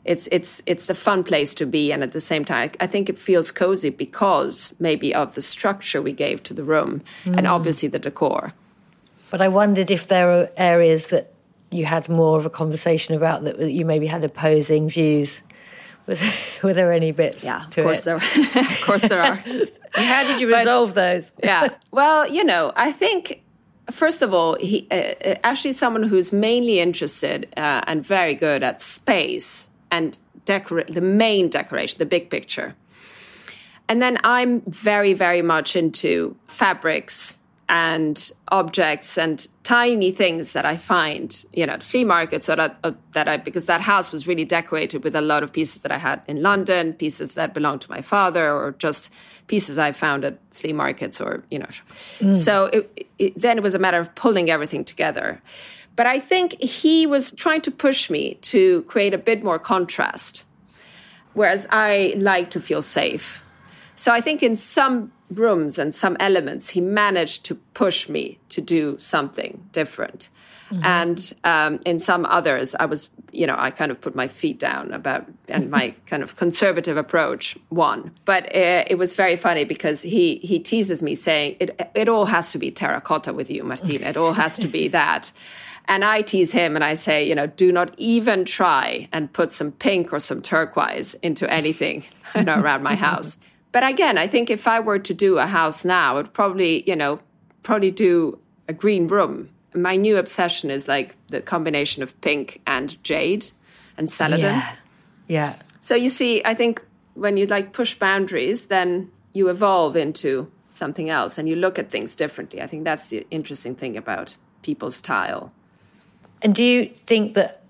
it's 0.04 0.28
it's 0.30 0.62
it's 0.66 0.86
the 0.86 0.94
fun 0.94 1.24
place 1.24 1.54
to 1.54 1.66
be 1.66 1.90
and 1.90 2.02
at 2.04 2.12
the 2.12 2.20
same 2.20 2.44
time 2.44 2.70
i 2.78 2.86
think 2.86 3.08
it 3.08 3.18
feels 3.18 3.50
cozy 3.50 3.90
because 3.90 4.72
maybe 4.78 5.12
of 5.12 5.34
the 5.34 5.42
structure 5.42 6.00
we 6.00 6.12
gave 6.12 6.40
to 6.44 6.54
the 6.54 6.62
room 6.62 7.02
mm. 7.24 7.36
and 7.36 7.44
obviously 7.48 7.88
the 7.88 7.98
decor 7.98 8.52
but 9.32 9.40
i 9.40 9.48
wondered 9.48 9.90
if 9.90 10.06
there 10.06 10.30
are 10.30 10.48
areas 10.56 11.08
that 11.08 11.32
you 11.72 11.84
had 11.84 12.08
more 12.08 12.38
of 12.38 12.46
a 12.46 12.50
conversation 12.50 13.16
about 13.16 13.42
that 13.42 13.72
you 13.72 13.84
maybe 13.84 14.06
had 14.06 14.22
opposing 14.22 14.88
views 14.88 15.42
was 16.06 16.24
were 16.62 16.74
there 16.74 16.92
any 16.92 17.12
bits? 17.12 17.44
Yeah, 17.44 17.66
of 17.66 17.74
course 17.74 18.04
there. 18.04 18.16
of 18.16 18.80
course 18.82 19.02
there 19.02 19.22
are. 19.22 19.34
how 19.94 20.22
did 20.24 20.40
you 20.40 20.54
resolve 20.54 20.94
but, 20.94 21.12
those? 21.12 21.32
yeah. 21.42 21.68
Well, 21.90 22.28
you 22.28 22.44
know, 22.44 22.72
I 22.76 22.92
think 22.92 23.42
first 23.90 24.22
of 24.22 24.32
all, 24.32 24.56
he 24.56 24.86
uh, 24.90 24.94
uh, 24.94 25.34
actually 25.44 25.72
someone 25.72 26.04
who's 26.04 26.32
mainly 26.32 26.80
interested 26.80 27.48
uh, 27.56 27.82
and 27.86 28.04
very 28.04 28.34
good 28.34 28.62
at 28.62 28.80
space 28.80 29.70
and 29.90 30.18
decorate 30.44 30.88
the 30.88 31.00
main 31.00 31.48
decoration, 31.48 31.98
the 31.98 32.06
big 32.06 32.30
picture. 32.30 32.74
And 33.88 34.02
then 34.02 34.18
I'm 34.24 34.62
very, 34.62 35.12
very 35.12 35.42
much 35.42 35.76
into 35.76 36.36
fabrics 36.48 37.38
and 37.68 38.30
objects 38.48 39.18
and 39.18 39.48
tiny 39.64 40.12
things 40.12 40.52
that 40.52 40.64
I 40.64 40.76
find, 40.76 41.44
you 41.52 41.66
know, 41.66 41.72
at 41.72 41.82
flea 41.82 42.04
markets 42.04 42.48
or 42.48 42.56
that, 42.56 42.78
uh, 42.84 42.92
that 43.12 43.28
I, 43.28 43.38
because 43.38 43.66
that 43.66 43.80
house 43.80 44.12
was 44.12 44.28
really 44.28 44.44
decorated 44.44 45.02
with 45.02 45.16
a 45.16 45.20
lot 45.20 45.42
of 45.42 45.52
pieces 45.52 45.80
that 45.82 45.90
I 45.90 45.98
had 45.98 46.22
in 46.28 46.42
London, 46.42 46.92
pieces 46.92 47.34
that 47.34 47.54
belonged 47.54 47.80
to 47.80 47.90
my 47.90 48.02
father, 48.02 48.52
or 48.52 48.72
just 48.78 49.10
pieces 49.48 49.78
I 49.78 49.92
found 49.92 50.24
at 50.24 50.38
flea 50.52 50.72
markets 50.72 51.20
or, 51.20 51.42
you 51.50 51.58
know. 51.58 51.68
Mm. 52.20 52.36
So 52.36 52.66
it, 52.66 53.08
it, 53.18 53.40
then 53.40 53.58
it 53.58 53.62
was 53.62 53.74
a 53.74 53.80
matter 53.80 53.98
of 53.98 54.14
pulling 54.14 54.48
everything 54.48 54.84
together. 54.84 55.42
But 55.96 56.06
I 56.06 56.20
think 56.20 56.60
he 56.60 57.06
was 57.06 57.32
trying 57.32 57.62
to 57.62 57.70
push 57.70 58.10
me 58.10 58.34
to 58.42 58.82
create 58.82 59.14
a 59.14 59.18
bit 59.18 59.42
more 59.42 59.58
contrast, 59.58 60.44
whereas 61.32 61.66
I 61.70 62.14
like 62.16 62.50
to 62.50 62.60
feel 62.60 62.82
safe. 62.82 63.42
So 63.96 64.12
I 64.12 64.20
think 64.20 64.42
in 64.42 64.54
some 64.54 65.10
rooms 65.30 65.78
and 65.78 65.94
some 65.94 66.16
elements, 66.20 66.70
he 66.70 66.80
managed 66.80 67.44
to 67.46 67.54
push 67.74 68.08
me 68.08 68.38
to 68.50 68.60
do 68.60 68.96
something 68.98 69.66
different. 69.72 70.28
Mm-hmm. 70.70 70.84
And 70.84 71.32
um, 71.44 71.80
in 71.84 71.98
some 71.98 72.26
others, 72.26 72.74
I 72.74 72.86
was, 72.86 73.10
you 73.30 73.46
know, 73.46 73.54
I 73.56 73.70
kind 73.70 73.92
of 73.92 74.00
put 74.00 74.16
my 74.16 74.26
feet 74.26 74.58
down 74.58 74.92
about, 74.92 75.26
and 75.48 75.70
my 75.70 75.94
kind 76.06 76.22
of 76.22 76.36
conservative 76.36 76.96
approach 76.96 77.56
won. 77.70 78.12
But 78.24 78.46
uh, 78.46 78.84
it 78.88 78.98
was 78.98 79.14
very 79.14 79.36
funny 79.36 79.64
because 79.64 80.02
he 80.02 80.36
he 80.38 80.58
teases 80.58 81.02
me 81.02 81.14
saying, 81.14 81.56
"It 81.60 81.90
it 81.94 82.08
all 82.08 82.24
has 82.26 82.50
to 82.52 82.58
be 82.58 82.72
terracotta 82.72 83.32
with 83.32 83.48
you, 83.48 83.62
Martina. 83.62 84.06
It 84.06 84.16
all 84.16 84.32
has 84.32 84.58
to 84.58 84.68
be 84.68 84.88
that." 84.88 85.32
And 85.88 86.04
I 86.04 86.22
tease 86.22 86.50
him 86.50 86.74
and 86.74 86.82
I 86.82 86.94
say, 86.94 87.26
you 87.28 87.34
know, 87.34 87.46
do 87.46 87.70
not 87.70 87.94
even 87.96 88.44
try 88.44 89.08
and 89.12 89.32
put 89.32 89.52
some 89.52 89.70
pink 89.70 90.12
or 90.12 90.18
some 90.18 90.42
turquoise 90.42 91.14
into 91.22 91.48
anything 91.48 92.04
you 92.34 92.42
know, 92.42 92.60
around 92.60 92.82
my 92.82 92.96
house. 92.96 93.38
But 93.72 93.84
again, 93.88 94.16
I 94.18 94.26
think 94.26 94.50
if 94.50 94.66
I 94.66 94.80
were 94.80 94.98
to 94.98 95.14
do 95.14 95.38
a 95.38 95.46
house 95.46 95.84
now, 95.84 96.16
I'd 96.18 96.32
probably, 96.32 96.88
you 96.88 96.96
know, 96.96 97.20
probably 97.62 97.90
do 97.90 98.38
a 98.68 98.72
green 98.72 99.06
room. 99.06 99.50
My 99.74 99.96
new 99.96 100.16
obsession 100.16 100.70
is 100.70 100.88
like 100.88 101.14
the 101.28 101.40
combination 101.40 102.02
of 102.02 102.18
pink 102.20 102.62
and 102.66 103.02
jade 103.02 103.50
and 103.98 104.10
celadon. 104.10 104.54
Yeah. 104.56 104.72
yeah. 105.28 105.56
So 105.80 105.94
you 105.94 106.08
see, 106.08 106.42
I 106.44 106.54
think 106.54 106.82
when 107.14 107.36
you 107.36 107.46
like 107.46 107.72
push 107.72 107.94
boundaries, 107.94 108.66
then 108.66 109.10
you 109.32 109.48
evolve 109.48 109.96
into 109.96 110.50
something 110.70 111.10
else 111.10 111.38
and 111.38 111.48
you 111.48 111.56
look 111.56 111.78
at 111.78 111.90
things 111.90 112.14
differently. 112.14 112.62
I 112.62 112.66
think 112.66 112.84
that's 112.84 113.08
the 113.08 113.26
interesting 113.30 113.74
thing 113.74 113.96
about 113.96 114.36
people's 114.62 114.96
style. 114.96 115.52
And 116.42 116.54
do 116.54 116.62
you 116.62 116.86
think 116.86 117.34
that 117.34 117.62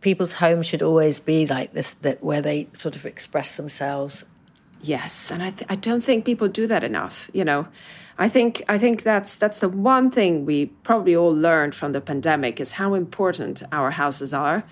people's 0.00 0.34
homes 0.34 0.66
should 0.66 0.82
always 0.82 1.20
be 1.20 1.46
like 1.46 1.72
this, 1.72 1.94
that 2.02 2.22
where 2.22 2.42
they 2.42 2.68
sort 2.72 2.96
of 2.96 3.06
express 3.06 3.52
themselves 3.52 4.24
Yes, 4.86 5.30
and 5.30 5.42
I 5.42 5.50
th- 5.50 5.66
I 5.70 5.76
don't 5.76 6.02
think 6.02 6.26
people 6.26 6.46
do 6.46 6.66
that 6.66 6.84
enough. 6.84 7.30
You 7.32 7.44
know, 7.44 7.66
I 8.18 8.28
think 8.28 8.62
I 8.68 8.76
think 8.76 9.02
that's 9.02 9.38
that's 9.38 9.60
the 9.60 9.68
one 9.68 10.10
thing 10.10 10.44
we 10.44 10.66
probably 10.82 11.16
all 11.16 11.34
learned 11.34 11.74
from 11.74 11.92
the 11.92 12.02
pandemic 12.02 12.60
is 12.60 12.72
how 12.72 12.92
important 12.92 13.62
our 13.72 13.90
houses 13.90 14.34
are. 14.34 14.62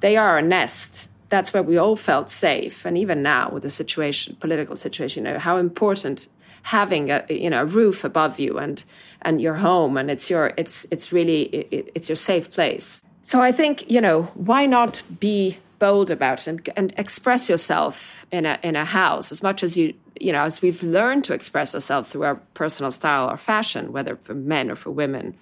They 0.00 0.16
are 0.16 0.36
a 0.36 0.42
nest. 0.42 1.08
That's 1.28 1.52
where 1.52 1.62
we 1.62 1.78
all 1.78 1.94
felt 1.94 2.28
safe, 2.28 2.84
and 2.84 2.98
even 2.98 3.22
now 3.22 3.50
with 3.50 3.62
the 3.62 3.70
situation, 3.70 4.36
political 4.40 4.74
situation, 4.74 5.24
you 5.24 5.32
know 5.32 5.38
how 5.38 5.58
important 5.58 6.26
having 6.62 7.10
a 7.10 7.24
you 7.28 7.50
know 7.50 7.62
a 7.62 7.66
roof 7.66 8.02
above 8.04 8.40
you 8.40 8.58
and 8.58 8.82
and 9.22 9.40
your 9.40 9.54
home, 9.54 9.96
and 9.96 10.10
it's 10.10 10.28
your 10.28 10.54
it's 10.56 10.86
it's 10.90 11.12
really 11.12 11.42
it, 11.42 11.92
it's 11.94 12.08
your 12.08 12.16
safe 12.16 12.50
place. 12.50 13.04
So 13.22 13.40
I 13.40 13.52
think 13.52 13.88
you 13.88 14.00
know 14.00 14.24
why 14.34 14.66
not 14.66 15.04
be 15.20 15.58
bold 15.82 16.10
about 16.10 16.46
and, 16.46 16.68
and 16.76 16.94
express 16.96 17.48
yourself 17.50 18.26
in 18.30 18.46
a 18.46 18.58
in 18.62 18.76
a 18.76 18.84
house. 18.84 19.32
As 19.32 19.42
much 19.42 19.62
as 19.62 19.76
you 19.76 19.94
you 20.20 20.32
know 20.32 20.44
as 20.44 20.62
we've 20.62 20.82
learned 20.82 21.24
to 21.24 21.34
express 21.34 21.74
ourselves 21.74 22.10
through 22.10 22.22
our 22.22 22.36
personal 22.54 22.92
style 22.92 23.26
or 23.28 23.36
fashion 23.36 23.92
whether 23.92 24.14
for 24.16 24.34
men 24.34 24.70
or 24.70 24.76
for 24.76 24.90
women 24.90 25.34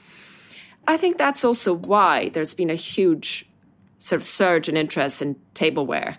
i 0.86 0.96
think 0.96 1.18
that's 1.18 1.44
also 1.44 1.74
why 1.74 2.30
there's 2.30 2.54
been 2.54 2.70
a 2.70 2.82
huge 2.94 3.50
sort 4.00 4.20
of 4.20 4.24
surge 4.24 4.68
in 4.68 4.76
interest 4.76 5.22
in 5.22 5.36
tableware. 5.54 6.16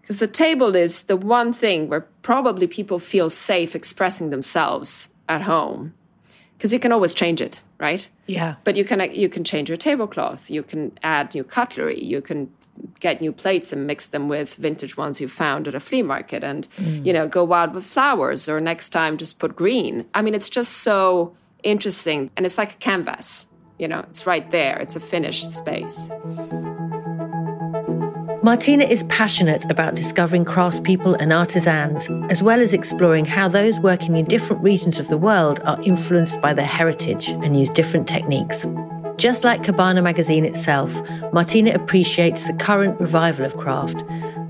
Because 0.00 0.20
the 0.20 0.28
table 0.28 0.76
is 0.76 1.02
the 1.02 1.16
one 1.16 1.52
thing 1.52 1.88
where 1.88 2.06
probably 2.22 2.66
people 2.66 2.98
feel 2.98 3.28
safe 3.28 3.74
expressing 3.74 4.30
themselves 4.30 5.10
at 5.28 5.42
home. 5.42 5.92
Because 6.56 6.72
you 6.72 6.78
can 6.78 6.92
always 6.92 7.14
change 7.14 7.40
it 7.40 7.60
right? 7.84 8.08
Yeah. 8.26 8.54
But 8.64 8.74
you 8.78 8.84
can 8.90 9.00
you 9.24 9.28
can 9.34 9.44
change 9.44 9.68
your 9.68 9.80
tablecloth 9.88 10.42
you 10.56 10.62
can 10.70 10.82
add 11.02 11.34
new 11.34 11.44
cutlery 11.44 12.00
you 12.14 12.20
can 12.28 12.40
get 13.06 13.20
new 13.20 13.32
plates 13.42 13.72
and 13.72 13.86
mix 13.86 14.08
them 14.14 14.24
with 14.34 14.50
vintage 14.66 14.94
ones 14.96 15.20
you 15.20 15.28
found 15.28 15.68
at 15.68 15.74
a 15.74 15.80
flea 15.80 16.02
market 16.02 16.42
and 16.50 16.62
mm. 16.76 17.06
you 17.06 17.12
know 17.16 17.26
go 17.28 17.42
wild 17.44 17.70
with 17.74 17.86
flowers 17.94 18.48
or 18.48 18.56
next 18.60 18.88
time 18.90 19.16
just 19.16 19.38
put 19.38 19.52
green. 19.62 19.94
I 20.18 20.22
mean 20.22 20.34
it's 20.34 20.52
just 20.58 20.72
so 20.88 21.36
interesting 21.62 22.30
and 22.36 22.46
it's 22.46 22.58
like 22.62 22.72
a 22.78 22.80
canvas 22.88 23.46
you 23.78 23.88
know 23.88 24.00
it's 24.10 24.26
right 24.32 24.48
there 24.50 24.76
it's 24.84 24.96
a 24.96 25.00
finished 25.00 25.48
space 25.60 25.98
Martina 28.44 28.84
is 28.84 29.04
passionate 29.04 29.64
about 29.70 29.94
discovering 29.94 30.44
craftspeople 30.44 31.16
and 31.18 31.32
artisans, 31.32 32.10
as 32.28 32.42
well 32.42 32.60
as 32.60 32.74
exploring 32.74 33.24
how 33.24 33.48
those 33.48 33.80
working 33.80 34.18
in 34.18 34.26
different 34.26 34.62
regions 34.62 34.98
of 34.98 35.08
the 35.08 35.16
world 35.16 35.62
are 35.64 35.80
influenced 35.80 36.42
by 36.42 36.52
their 36.52 36.66
heritage 36.66 37.28
and 37.28 37.58
use 37.58 37.70
different 37.70 38.06
techniques. 38.06 38.66
Just 39.16 39.44
like 39.44 39.64
Cabana 39.64 40.02
magazine 40.02 40.44
itself, 40.44 41.00
Martina 41.32 41.72
appreciates 41.72 42.44
the 42.44 42.52
current 42.52 43.00
revival 43.00 43.46
of 43.46 43.56
craft, 43.56 44.04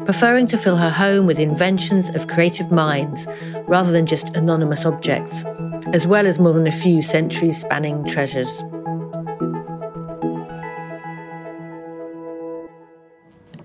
preferring 0.05 0.49
to 0.49 0.59
fill 0.59 0.77
her 0.77 0.91
home 0.91 1.25
with 1.25 1.39
inventions 1.39 2.11
of 2.17 2.27
creative 2.27 2.73
minds 2.73 3.29
rather 3.69 3.93
than 3.93 4.07
just 4.07 4.35
anonymous 4.35 4.85
objects, 4.85 5.45
as 5.93 6.05
well 6.05 6.27
as 6.27 6.41
more 6.41 6.53
than 6.53 6.67
a 6.67 6.73
few 6.73 7.01
centuries 7.01 7.61
spanning 7.61 8.05
treasures. 8.05 8.65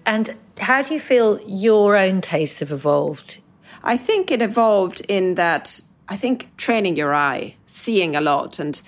And 0.10 0.36
how 0.58 0.82
do 0.82 0.92
you 0.92 1.00
feel 1.00 1.40
your 1.46 1.96
own 1.96 2.22
tastes 2.22 2.62
have 2.62 2.72
evolved? 2.72 3.38
I 3.84 3.96
think 3.96 4.32
it 4.32 4.42
evolved 4.42 5.02
in 5.08 5.36
that 5.36 5.82
I 6.08 6.18
think 6.18 6.50
training 6.58 6.96
your 6.96 7.14
eye, 7.14 7.54
seeing 7.68 8.16
a 8.16 8.22
lot. 8.22 8.58
And 8.58 8.82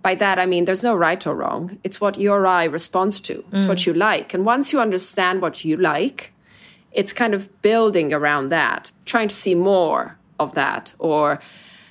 by 0.00 0.14
that, 0.14 0.38
I 0.38 0.46
mean 0.46 0.66
there's 0.66 0.84
no 0.84 0.94
right 0.94 1.26
or 1.26 1.34
wrong. 1.34 1.80
It's 1.82 2.00
what 2.00 2.20
your 2.20 2.46
eye 2.46 2.62
responds 2.62 3.18
to, 3.20 3.44
it's 3.52 3.64
mm. 3.64 3.68
what 3.68 3.84
you 3.84 3.92
like. 3.92 4.32
And 4.32 4.46
once 4.46 4.72
you 4.72 4.80
understand 4.80 5.42
what 5.42 5.64
you 5.64 5.76
like, 5.76 6.32
it's 6.92 7.12
kind 7.12 7.34
of 7.34 7.50
building 7.62 8.12
around 8.12 8.50
that, 8.50 8.92
trying 9.06 9.26
to 9.26 9.34
see 9.34 9.56
more 9.56 10.18
of 10.38 10.54
that. 10.54 10.94
Or, 11.00 11.40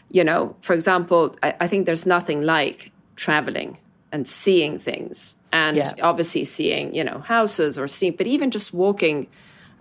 you 0.09 0.23
know, 0.23 0.55
for 0.61 0.73
example, 0.73 1.35
I, 1.43 1.53
I 1.59 1.67
think 1.67 1.85
there's 1.85 2.05
nothing 2.05 2.43
like 2.43 2.93
traveling 3.17 3.77
and 4.11 4.27
seeing 4.27 4.79
things. 4.79 5.35
And 5.51 5.77
yeah. 5.77 5.93
obviously 6.01 6.43
seeing 6.43 6.93
you 6.93 7.03
know 7.03 7.19
houses 7.19 7.79
or 7.79 7.87
seeing 7.87 8.15
but 8.15 8.27
even 8.27 8.51
just 8.51 8.73
walking 8.73 9.27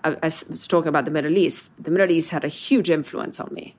I, 0.02 0.10
I 0.22 0.26
was 0.26 0.66
talking 0.66 0.88
about 0.88 1.04
the 1.04 1.10
middle 1.10 1.36
east. 1.36 1.70
The 1.82 1.90
middle 1.90 2.10
east 2.10 2.30
had 2.30 2.44
a 2.44 2.48
huge 2.48 2.88
influence 2.88 3.38
on 3.38 3.52
me. 3.52 3.74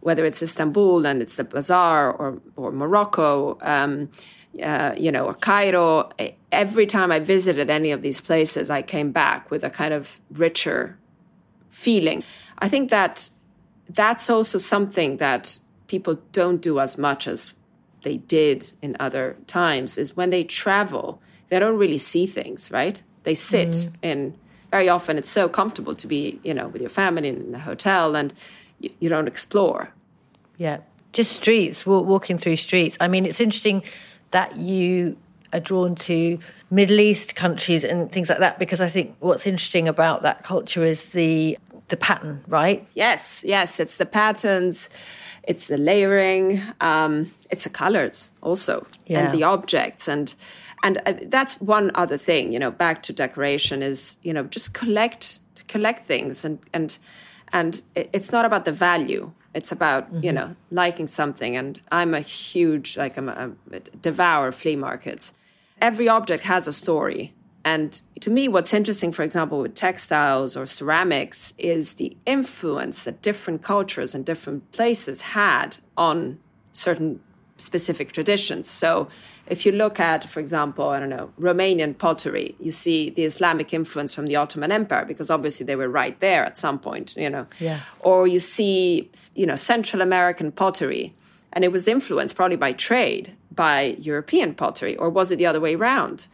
Whether 0.00 0.24
it's 0.24 0.40
istanbul 0.42 1.04
and 1.04 1.20
it's 1.20 1.36
the 1.36 1.44
bazaar 1.44 2.12
or, 2.12 2.40
or 2.54 2.70
morocco 2.70 3.58
um, 3.62 4.08
uh, 4.62 4.94
you 4.96 5.10
know 5.10 5.26
or 5.26 5.34
cairo 5.34 6.08
every 6.50 6.86
time 6.86 7.12
i 7.12 7.18
visited 7.18 7.68
any 7.68 7.90
of 7.90 8.00
these 8.00 8.22
places 8.22 8.70
i 8.70 8.80
came 8.80 9.12
back 9.12 9.50
with 9.50 9.62
a 9.62 9.68
kind 9.68 9.92
of 9.92 10.18
richer 10.30 10.96
feeling. 11.76 12.24
I 12.58 12.68
think 12.68 12.90
that 12.90 13.28
that's 13.88 14.30
also 14.30 14.58
something 14.58 15.18
that 15.18 15.58
people 15.88 16.18
don't 16.32 16.60
do 16.62 16.80
as 16.80 16.96
much 16.96 17.28
as 17.28 17.52
they 18.06 18.18
did 18.18 18.72
in 18.82 18.96
other 19.00 19.36
times 19.48 19.98
is 19.98 20.16
when 20.16 20.30
they 20.30 20.44
travel, 20.44 21.20
they 21.48 21.58
don't 21.58 21.76
really 21.76 21.98
see 21.98 22.24
things, 22.24 22.70
right? 22.70 23.02
They 23.24 23.34
sit 23.34 23.70
mm. 23.70 23.92
in 24.00 24.34
very 24.70 24.88
often 24.88 25.18
it's 25.18 25.28
so 25.28 25.48
comfortable 25.48 25.96
to 25.96 26.06
be, 26.06 26.38
you 26.44 26.54
know, 26.54 26.68
with 26.68 26.80
your 26.80 26.88
family 26.88 27.28
in 27.28 27.52
a 27.52 27.58
hotel 27.58 28.14
and 28.14 28.32
you, 28.78 28.90
you 29.00 29.08
don't 29.08 29.26
explore. 29.26 29.90
Yeah. 30.56 30.78
Just 31.12 31.32
streets, 31.32 31.84
walking 31.84 32.38
through 32.38 32.54
streets. 32.54 32.96
I 33.00 33.08
mean, 33.08 33.26
it's 33.26 33.40
interesting 33.40 33.82
that 34.30 34.56
you 34.56 35.16
are 35.52 35.58
drawn 35.58 35.96
to 35.96 36.38
Middle 36.70 37.00
East 37.00 37.34
countries 37.34 37.82
and 37.82 38.12
things 38.12 38.28
like 38.28 38.38
that 38.38 38.60
because 38.60 38.80
I 38.80 38.88
think 38.88 39.16
what's 39.18 39.48
interesting 39.48 39.88
about 39.88 40.22
that 40.22 40.44
culture 40.44 40.84
is 40.84 41.08
the 41.10 41.58
the 41.88 41.96
pattern, 41.96 42.44
right? 42.46 42.86
Yes, 42.94 43.44
yes, 43.44 43.80
it's 43.80 43.96
the 43.96 44.06
patterns 44.06 44.90
it's 45.46 45.68
the 45.68 45.78
layering, 45.78 46.60
um, 46.80 47.30
it's 47.50 47.64
the 47.64 47.70
colors 47.70 48.30
also, 48.42 48.86
yeah. 49.06 49.20
and 49.20 49.34
the 49.38 49.44
objects, 49.44 50.08
and 50.08 50.34
and 50.82 51.00
uh, 51.06 51.14
that's 51.26 51.60
one 51.60 51.90
other 51.94 52.18
thing. 52.18 52.52
You 52.52 52.58
know, 52.58 52.70
back 52.70 53.02
to 53.04 53.12
decoration 53.12 53.82
is 53.82 54.18
you 54.22 54.32
know 54.32 54.44
just 54.44 54.74
collect 54.74 55.40
collect 55.68 56.04
things, 56.04 56.44
and 56.44 56.58
and 56.72 56.98
and 57.52 57.82
it's 57.94 58.32
not 58.32 58.44
about 58.44 58.64
the 58.64 58.72
value. 58.72 59.32
It's 59.54 59.72
about 59.72 60.06
mm-hmm. 60.06 60.24
you 60.24 60.32
know 60.32 60.56
liking 60.70 61.06
something, 61.06 61.56
and 61.56 61.80
I'm 61.90 62.12
a 62.14 62.20
huge 62.20 62.96
like 62.96 63.16
I'm 63.16 63.28
a, 63.28 63.52
a 63.72 63.80
devour 63.80 64.52
flea 64.52 64.76
markets. 64.76 65.32
Every 65.80 66.08
object 66.08 66.42
has 66.44 66.66
a 66.66 66.72
story, 66.72 67.34
and 67.64 68.00
to 68.20 68.30
me, 68.30 68.48
what's 68.48 68.72
interesting, 68.72 69.12
for 69.12 69.22
example, 69.22 69.60
with 69.60 69.74
textiles 69.74 70.56
or 70.56 70.66
ceramics, 70.66 71.52
is 71.58 71.94
the 71.94 72.16
influence 72.24 73.04
that 73.04 73.20
different 73.22 73.62
cultures 73.62 74.14
and 74.14 74.24
different 74.24 74.72
places 74.72 75.20
had 75.20 75.76
on 75.96 76.38
certain 76.72 77.20
specific 77.58 78.12
traditions. 78.12 78.68
So, 78.68 79.08
if 79.46 79.64
you 79.64 79.72
look 79.72 80.00
at, 80.00 80.24
for 80.24 80.40
example, 80.40 80.88
I 80.88 80.98
don't 80.98 81.08
know, 81.08 81.30
Romanian 81.40 81.96
pottery, 81.96 82.56
you 82.58 82.72
see 82.72 83.10
the 83.10 83.22
Islamic 83.22 83.72
influence 83.72 84.12
from 84.12 84.26
the 84.26 84.34
Ottoman 84.34 84.72
Empire 84.72 85.04
because 85.04 85.30
obviously 85.30 85.64
they 85.64 85.76
were 85.76 85.88
right 85.88 86.18
there 86.18 86.44
at 86.44 86.56
some 86.56 86.80
point, 86.80 87.16
you 87.16 87.30
know. 87.30 87.46
Yeah. 87.60 87.80
Or 88.00 88.26
you 88.26 88.40
see, 88.40 89.08
you 89.36 89.46
know, 89.46 89.54
Central 89.54 90.02
American 90.02 90.50
pottery, 90.50 91.14
and 91.52 91.64
it 91.64 91.70
was 91.70 91.86
influenced 91.86 92.34
probably 92.34 92.56
by 92.56 92.72
trade 92.72 93.34
by 93.54 93.96
European 94.00 94.54
pottery, 94.54 94.96
or 94.96 95.08
was 95.08 95.30
it 95.30 95.36
the 95.36 95.46
other 95.46 95.60
way 95.60 95.76
around? 95.76 96.26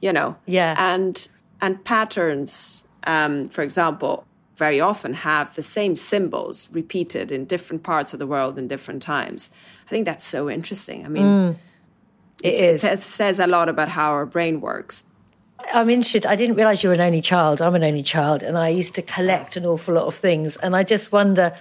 You 0.00 0.12
know 0.12 0.36
yeah 0.46 0.74
and 0.78 1.28
and 1.60 1.84
patterns 1.84 2.84
um, 3.04 3.48
for 3.48 3.62
example 3.62 4.24
very 4.56 4.80
often 4.80 5.14
have 5.14 5.54
the 5.54 5.62
same 5.62 5.96
symbols 5.96 6.68
repeated 6.72 7.32
in 7.32 7.46
different 7.46 7.82
parts 7.82 8.12
of 8.12 8.18
the 8.18 8.26
world 8.26 8.58
in 8.58 8.68
different 8.68 9.02
times 9.02 9.50
i 9.86 9.90
think 9.90 10.04
that's 10.04 10.24
so 10.24 10.50
interesting 10.50 11.04
i 11.04 11.08
mean 11.08 11.24
mm, 11.24 11.56
it, 12.42 12.82
it 12.84 12.98
says 12.98 13.40
a 13.40 13.46
lot 13.46 13.68
about 13.68 13.88
how 13.88 14.10
our 14.10 14.26
brain 14.26 14.60
works 14.60 15.04
I'm 15.72 15.90
interested. 15.90 16.26
I 16.26 16.36
didn't 16.36 16.56
realize 16.56 16.82
you 16.82 16.88
were 16.88 16.94
an 16.94 17.00
only 17.00 17.20
child. 17.20 17.60
I'm 17.60 17.74
an 17.74 17.84
only 17.84 18.02
child, 18.02 18.42
and 18.42 18.56
I 18.56 18.68
used 18.68 18.94
to 18.96 19.02
collect 19.02 19.56
an 19.56 19.66
awful 19.66 19.94
lot 19.94 20.06
of 20.06 20.14
things. 20.14 20.56
And 20.58 20.74
I 20.74 20.82
just 20.82 21.12
wonder 21.12 21.54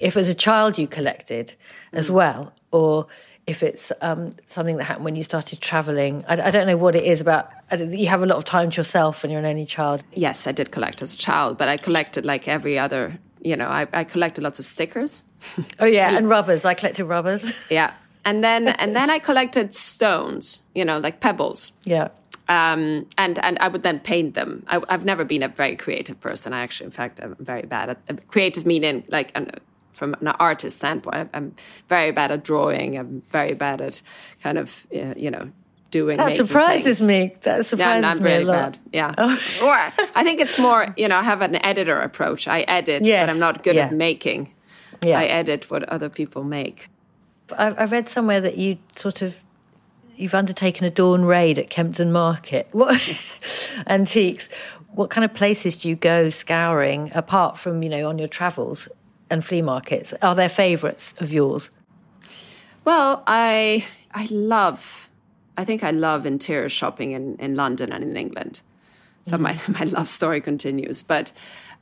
if, 0.00 0.16
as 0.16 0.28
a 0.28 0.34
child, 0.34 0.78
you 0.78 0.86
collected 0.86 1.54
as 1.92 2.10
mm. 2.10 2.14
well, 2.14 2.52
or 2.72 3.06
if 3.46 3.62
it's 3.62 3.92
um, 4.00 4.30
something 4.46 4.76
that 4.78 4.84
happened 4.84 5.04
when 5.04 5.16
you 5.16 5.22
started 5.22 5.60
traveling. 5.60 6.24
I, 6.28 6.48
I, 6.48 6.50
don't 6.50 6.66
know 6.66 6.76
what 6.76 6.96
it 6.96 7.04
is 7.04 7.20
about. 7.20 7.50
You 7.78 8.06
have 8.08 8.22
a 8.22 8.26
lot 8.26 8.38
of 8.38 8.44
time 8.44 8.70
to 8.70 8.76
yourself 8.76 9.22
when 9.22 9.30
you're 9.30 9.40
an 9.40 9.46
only 9.46 9.66
child. 9.66 10.02
Yes, 10.14 10.46
I 10.46 10.52
did 10.52 10.70
collect 10.70 11.02
as 11.02 11.12
a 11.12 11.16
child, 11.16 11.58
but 11.58 11.68
I 11.68 11.76
collected 11.76 12.24
like 12.24 12.48
every 12.48 12.78
other. 12.78 13.18
You 13.42 13.56
know, 13.56 13.66
I, 13.66 13.86
I 13.92 14.04
collected 14.04 14.42
lots 14.42 14.58
of 14.58 14.64
stickers. 14.64 15.22
Oh 15.78 15.84
yeah, 15.84 16.16
and 16.16 16.28
rubbers. 16.28 16.64
I 16.64 16.72
collected 16.74 17.04
rubbers. 17.04 17.52
yeah, 17.70 17.92
and 18.24 18.42
then 18.42 18.68
and 18.68 18.96
then 18.96 19.10
I 19.10 19.18
collected 19.18 19.74
stones. 19.74 20.62
You 20.74 20.84
know, 20.84 20.98
like 20.98 21.20
pebbles. 21.20 21.72
Yeah. 21.84 22.08
Um, 22.48 23.06
and 23.18 23.38
and 23.44 23.58
I 23.58 23.68
would 23.68 23.82
then 23.82 24.00
paint 24.00 24.34
them. 24.34 24.64
I, 24.66 24.80
have 24.88 25.04
never 25.04 25.24
been 25.24 25.42
a 25.42 25.48
very 25.48 25.76
creative 25.76 26.18
person. 26.20 26.54
I 26.54 26.62
actually, 26.62 26.86
in 26.86 26.92
fact, 26.92 27.20
I'm 27.22 27.36
very 27.38 27.62
bad 27.62 27.90
at 27.90 28.28
creative 28.28 28.64
meaning 28.64 29.04
like 29.08 29.32
from 29.94 30.14
an 30.20 30.28
artist 30.28 30.76
standpoint. 30.76 31.30
I'm 31.32 31.54
very 31.88 32.10
bad 32.10 32.30
at 32.30 32.44
drawing. 32.44 32.98
I'm 32.98 33.22
very 33.22 33.54
bad 33.54 33.80
at 33.80 34.02
kind 34.42 34.58
of 34.58 34.86
uh, 34.94 35.14
you 35.16 35.30
know 35.30 35.50
doing. 35.90 36.16
That 36.16 36.32
surprises 36.32 36.98
things. 36.98 37.08
me. 37.08 37.36
That 37.42 37.64
surprises 37.64 38.02
yeah, 38.02 38.10
I'm, 38.10 38.16
I'm 38.16 38.22
me 38.22 38.30
really 38.30 38.42
a 38.42 38.46
lot. 38.46 38.72
Bad. 38.72 38.80
Yeah. 38.92 39.14
Oh. 39.16 39.30
or 39.62 40.08
I 40.14 40.24
think 40.24 40.40
it's 40.40 40.58
more 40.58 40.92
you 40.96 41.08
know 41.08 41.16
I 41.16 41.22
have 41.22 41.40
an 41.40 41.64
editor 41.64 41.98
approach. 41.98 42.46
I 42.48 42.60
edit, 42.62 43.04
yes. 43.04 43.26
but 43.26 43.32
I'm 43.32 43.40
not 43.40 43.62
good 43.62 43.76
yeah. 43.76 43.86
at 43.86 43.94
making. 43.94 44.52
Yeah. 45.02 45.20
I 45.20 45.24
edit 45.24 45.70
what 45.70 45.84
other 45.84 46.08
people 46.08 46.44
make. 46.44 46.88
I, 47.56 47.68
I 47.68 47.84
read 47.84 48.08
somewhere 48.08 48.40
that 48.40 48.58
you 48.58 48.78
sort 48.94 49.22
of 49.22 49.36
you've 50.16 50.34
undertaken 50.34 50.86
a 50.86 50.90
dawn 50.90 51.24
raid 51.24 51.58
at 51.58 51.70
Kempton 51.70 52.12
Market. 52.12 52.68
What 52.72 53.00
antiques? 53.86 54.48
What 54.92 55.10
kind 55.10 55.24
of 55.24 55.34
places 55.34 55.76
do 55.76 55.88
you 55.88 55.96
go 55.96 56.28
scouring 56.28 57.10
apart 57.14 57.58
from 57.58 57.82
you 57.82 57.88
know 57.88 58.08
on 58.08 58.18
your 58.18 58.28
travels? 58.28 58.88
And 59.34 59.44
flea 59.44 59.60
markets? 59.60 60.14
Are 60.22 60.34
there 60.34 60.48
favourites 60.48 61.12
of 61.18 61.30
yours? 61.30 61.70
Well, 62.86 63.22
I 63.26 63.84
I 64.14 64.26
love 64.30 65.10
I 65.56 65.64
think 65.64 65.84
I 65.84 65.90
love 65.90 66.26
interior 66.26 66.68
shopping 66.68 67.12
in, 67.12 67.36
in 67.36 67.54
London 67.54 67.92
and 67.92 68.02
in 68.02 68.16
England. 68.16 68.60
So 69.24 69.36
mm. 69.36 69.40
my 69.40 69.60
my 69.78 69.84
love 69.84 70.08
story 70.08 70.40
continues. 70.40 71.02
But 71.02 71.32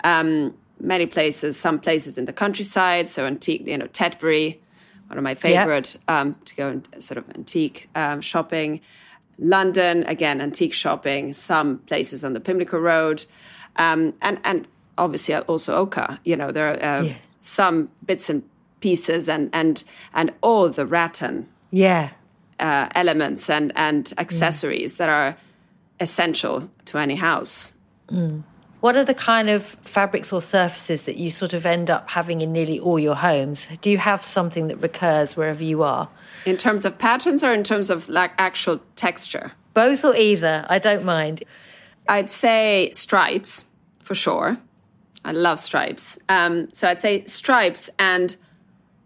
um, 0.04 0.54
many 0.80 1.06
places, 1.06 1.56
some 1.56 1.78
places 1.78 2.18
in 2.18 2.24
the 2.24 2.32
countryside, 2.32 3.08
so 3.08 3.26
antique, 3.26 3.66
you 3.66 3.78
know, 3.78 3.86
Tetbury, 3.86 4.58
one 5.06 5.18
of 5.18 5.24
my 5.24 5.34
favorite 5.34 5.94
yep. 5.94 6.02
um, 6.08 6.34
to 6.44 6.56
go 6.56 6.68
and 6.68 6.88
sort 6.98 7.18
of 7.18 7.28
antique 7.36 7.88
um, 7.94 8.20
shopping. 8.20 8.80
London, 9.38 10.04
again, 10.04 10.40
antique 10.40 10.74
shopping. 10.74 11.32
Some 11.32 11.78
places 11.78 12.24
on 12.24 12.32
the 12.32 12.40
Pimlico 12.40 12.78
Road, 12.78 13.24
um, 13.76 14.12
and 14.20 14.40
and 14.44 14.66
obviously 14.98 15.34
also 15.34 15.74
Oka. 15.74 16.20
You 16.24 16.36
know, 16.36 16.52
there 16.52 16.68
are 16.68 16.98
uh, 16.98 17.02
yeah 17.02 17.16
some 17.42 17.90
bits 18.06 18.30
and 18.30 18.42
pieces 18.80 19.28
and 19.28 19.50
and 19.52 19.84
and 20.14 20.32
all 20.40 20.68
the 20.70 20.86
rattan 20.86 21.46
yeah 21.70 22.10
uh, 22.58 22.88
elements 22.94 23.50
and 23.50 23.72
and 23.76 24.12
accessories 24.16 24.94
mm. 24.94 24.98
that 24.98 25.08
are 25.08 25.36
essential 26.00 26.70
to 26.86 26.98
any 26.98 27.16
house. 27.16 27.72
Mm. 28.08 28.42
What 28.80 28.96
are 28.96 29.04
the 29.04 29.14
kind 29.14 29.48
of 29.48 29.62
fabrics 29.62 30.32
or 30.32 30.42
surfaces 30.42 31.04
that 31.04 31.16
you 31.16 31.30
sort 31.30 31.54
of 31.54 31.64
end 31.64 31.88
up 31.88 32.10
having 32.10 32.40
in 32.40 32.52
nearly 32.52 32.80
all 32.80 32.98
your 32.98 33.14
homes? 33.14 33.68
Do 33.80 33.90
you 33.90 33.98
have 33.98 34.24
something 34.24 34.66
that 34.66 34.78
recurs 34.78 35.36
wherever 35.36 35.62
you 35.62 35.84
are? 35.84 36.08
In 36.44 36.56
terms 36.56 36.84
of 36.84 36.98
patterns 36.98 37.44
or 37.44 37.54
in 37.54 37.62
terms 37.62 37.90
of 37.90 38.08
like 38.08 38.32
actual 38.38 38.80
texture? 38.96 39.52
Both 39.72 40.04
or 40.04 40.16
either. 40.16 40.66
I 40.68 40.80
don't 40.80 41.04
mind. 41.04 41.44
I'd 42.08 42.28
say 42.28 42.90
stripes 42.92 43.64
for 44.02 44.16
sure. 44.16 44.58
I 45.24 45.32
love 45.32 45.58
stripes. 45.58 46.18
Um, 46.28 46.68
so 46.72 46.88
I'd 46.88 47.00
say 47.00 47.24
stripes 47.26 47.90
and 47.98 48.36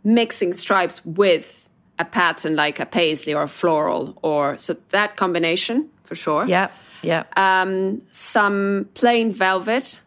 mixing 0.05 0.53
stripes 0.55 1.05
with 1.05 1.69
a 1.99 2.05
pattern 2.05 2.57
like 2.57 2.81
a 2.81 2.87
paisley 2.87 3.35
or 3.35 3.43
a 3.43 3.49
floral, 3.49 4.19
or 4.23 4.59
so 4.59 4.75
that 4.91 5.17
combination 5.17 5.89
for 6.05 6.15
sure. 6.15 6.47
Yeah, 6.47 6.71
yeah. 7.03 7.25
Um, 7.37 8.03
some 8.13 8.89
plain 8.95 9.31
velvet 9.31 10.03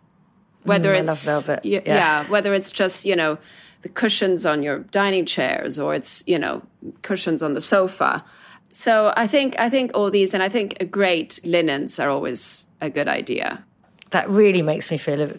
Whether 0.64 0.94
Mm, 0.94 0.98
I 0.98 1.00
love 1.00 1.10
it's 1.10 1.26
velvet. 1.26 1.66
Yeah. 1.66 1.82
yeah, 1.86 2.26
whether 2.30 2.54
it's 2.54 2.72
just 2.72 3.06
you 3.06 3.16
know 3.16 3.38
the 3.82 3.90
cushions 3.90 4.46
on 4.46 4.62
your 4.64 4.80
dining 4.92 5.26
chairs 5.26 5.80
or 5.80 5.96
it's 5.96 6.24
you 6.28 6.38
know 6.38 6.62
cushions 7.02 7.42
on 7.42 7.54
the 7.54 7.62
sofa. 7.62 8.24
So 8.72 9.14
I 9.16 9.28
think 9.28 9.60
I 9.60 9.70
think 9.70 9.92
all 9.94 10.12
these 10.12 10.34
and 10.34 10.44
I 10.44 10.50
think 10.50 10.92
great 10.92 11.40
linens 11.44 12.00
are 12.00 12.10
always 12.10 12.66
a 12.82 12.90
good 12.90 13.08
idea. 13.08 13.64
That 14.12 14.30
really 14.30 14.62
makes 14.62 14.90
me 14.92 14.98
feel 14.98 15.22
a- 15.22 15.34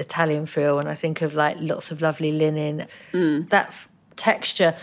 Italian 0.00 0.46
feel 0.46 0.76
when 0.76 0.86
I 0.86 0.94
think 0.94 1.22
of 1.22 1.34
like 1.34 1.56
lots 1.60 1.90
of 1.90 2.00
lovely 2.02 2.32
linen. 2.32 2.86
Mm. 3.12 3.48
That 3.50 3.66
f- 3.68 3.88
texture 4.16 4.74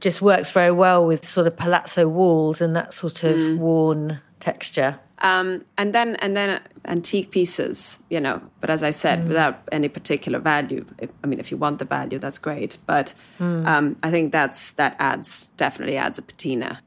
just 0.00 0.20
works 0.20 0.50
very 0.50 0.72
well 0.72 1.06
with 1.06 1.26
sort 1.26 1.46
of 1.46 1.56
palazzo 1.56 2.08
walls 2.08 2.60
and 2.60 2.76
that 2.76 2.92
sort 2.92 3.24
of 3.24 3.36
Mm. 3.36 3.58
worn 3.58 4.20
texture. 4.40 4.98
Um, 5.20 5.64
and 5.78 5.94
then 5.94 6.16
and 6.16 6.36
then 6.36 6.60
antique 6.86 7.30
pieces, 7.30 8.00
you 8.10 8.20
know. 8.20 8.42
But 8.60 8.68
as 8.68 8.82
I 8.82 8.90
said, 8.90 9.26
without 9.28 9.56
any 9.72 9.88
particular 9.88 10.38
value. 10.38 10.84
If, 10.98 11.08
I 11.22 11.26
mean, 11.28 11.38
if 11.40 11.50
you 11.50 11.56
want 11.56 11.78
the 11.78 11.86
value, 11.86 12.18
that's 12.18 12.38
great. 12.38 12.76
But 12.84 13.14
um, 13.40 13.96
I 14.02 14.10
think 14.10 14.32
that's 14.32 14.72
that 14.72 14.96
adds 14.98 15.50
definitely 15.56 15.96
adds 15.96 16.18
a 16.18 16.22
patina. 16.22 16.80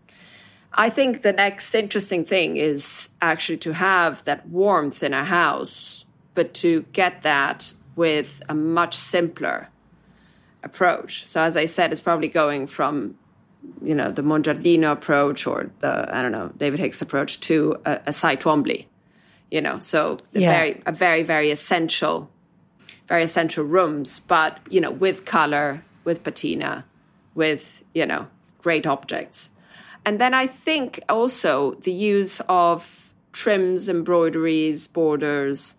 I 0.77 0.89
think 0.91 1.21
the 1.23 1.33
next 1.33 1.73
interesting 1.73 2.23
thing 2.23 2.57
is 2.57 3.09
actually 3.21 3.57
to 3.57 3.73
have 3.73 4.23
that 4.25 4.47
warmth 4.47 5.01
in 5.01 5.13
a 5.13 5.23
house, 5.25 6.05
but 6.35 6.53
to 6.55 6.83
get 6.93 7.23
that 7.23 7.73
with 7.95 8.43
a 8.47 8.53
much 8.53 8.93
simpler 8.95 9.69
approach. 10.63 11.25
So 11.25 11.41
as 11.41 11.57
I 11.57 11.65
said, 11.65 11.91
it's 11.91 12.01
probably 12.01 12.27
going 12.27 12.67
from 12.67 13.17
you 13.83 13.95
know 13.95 14.11
the 14.11 14.21
Mongiardino 14.21 14.91
approach 14.91 15.47
or 15.47 15.69
the 15.79 16.15
I 16.15 16.21
don't 16.21 16.31
know 16.31 16.51
David 16.57 16.79
Hicks 16.79 17.01
approach 17.01 17.39
to 17.41 17.75
a, 17.85 17.99
a 18.07 18.13
Cy 18.13 18.35
Twombly, 18.35 18.85
you 19.51 19.61
know. 19.61 19.79
So 19.79 20.17
Yeah. 20.31 20.51
very 20.51 20.81
a 20.85 20.91
very 20.91 21.23
very 21.23 21.49
essential, 21.51 22.29
very 23.07 23.23
essential 23.23 23.65
rooms, 23.65 24.19
but 24.19 24.59
you 24.69 24.79
know 24.79 24.91
with 24.91 25.25
color, 25.25 25.81
with 26.05 26.23
patina, 26.23 26.85
with 27.33 27.83
you 27.93 28.05
know 28.05 28.27
great 28.61 28.85
objects, 28.85 29.49
and 30.07 30.21
then 30.21 30.33
I 30.33 30.47
think 30.47 31.01
also 31.09 31.73
the 31.73 31.91
use 31.91 32.39
of 32.47 33.13
trims, 33.33 33.89
embroideries, 33.89 34.87
borders. 34.87 35.75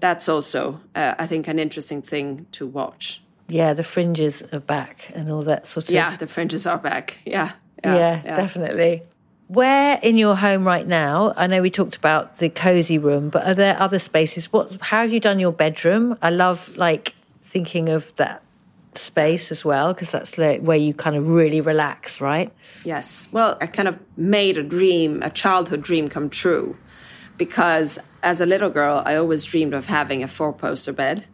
That's 0.00 0.28
also 0.28 0.80
uh, 0.94 1.14
I 1.18 1.26
think 1.26 1.46
an 1.46 1.58
interesting 1.58 2.00
thing 2.00 2.46
to 2.52 2.66
watch. 2.66 3.20
Yeah, 3.48 3.74
the 3.74 3.82
fringes 3.82 4.42
are 4.52 4.60
back 4.60 5.10
and 5.14 5.30
all 5.30 5.42
that 5.42 5.66
sort 5.66 5.88
of. 5.88 5.92
Yeah, 5.92 6.16
the 6.16 6.26
fringes 6.26 6.66
are 6.66 6.78
back. 6.78 7.18
Yeah, 7.26 7.52
yeah, 7.84 8.22
definitely. 8.22 9.02
Where 9.48 9.98
in 10.02 10.16
your 10.16 10.36
home 10.36 10.64
right 10.64 10.86
now? 10.86 11.34
I 11.36 11.46
know 11.46 11.60
we 11.60 11.70
talked 11.70 11.96
about 11.96 12.38
the 12.38 12.48
cozy 12.48 12.96
room, 12.96 13.28
but 13.28 13.46
are 13.46 13.54
there 13.54 13.76
other 13.78 13.98
spaces? 13.98 14.50
What? 14.52 14.78
How 14.80 15.02
have 15.02 15.12
you 15.12 15.20
done 15.20 15.38
your 15.38 15.52
bedroom? 15.52 16.16
I 16.22 16.30
love 16.30 16.74
like 16.76 17.14
thinking 17.42 17.90
of 17.90 18.14
that 18.16 18.42
space 18.94 19.52
as 19.52 19.64
well 19.64 19.92
because 19.92 20.10
that's 20.10 20.36
where 20.36 20.76
you 20.76 20.92
kind 20.94 21.16
of 21.16 21.28
really 21.28 21.60
relax, 21.60 22.20
right? 22.20 22.52
Yes. 22.84 23.28
Well, 23.30 23.56
I 23.60 23.66
kind 23.66 23.88
of 23.88 24.00
made 24.16 24.56
a 24.56 24.62
dream, 24.62 25.22
a 25.22 25.30
childhood 25.30 25.82
dream 25.82 26.08
come 26.08 26.30
true 26.30 26.76
because 27.36 27.98
as 28.22 28.40
a 28.40 28.46
little 28.46 28.70
girl, 28.70 29.02
I 29.04 29.16
always 29.16 29.44
dreamed 29.44 29.74
of 29.74 29.86
having 29.86 30.22
a 30.22 30.28
four 30.28 30.52
poster 30.52 30.92
bed. 30.92 31.26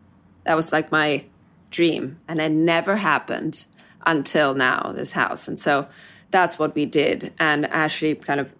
That 0.45 0.55
was 0.55 0.73
like 0.73 0.93
my 0.93 1.25
dream. 1.71 2.21
And 2.29 2.41
it 2.41 2.51
never 2.51 2.97
happened 2.97 3.65
until 4.07 4.55
now, 4.55 4.93
this 4.95 5.13
house. 5.13 5.49
And 5.49 5.59
so 5.59 5.89
that's 6.31 6.59
what 6.59 6.75
we 6.75 6.87
did. 6.87 7.33
And 7.39 7.67
Ashley 7.67 8.15
kind 8.15 8.39
of 8.39 8.55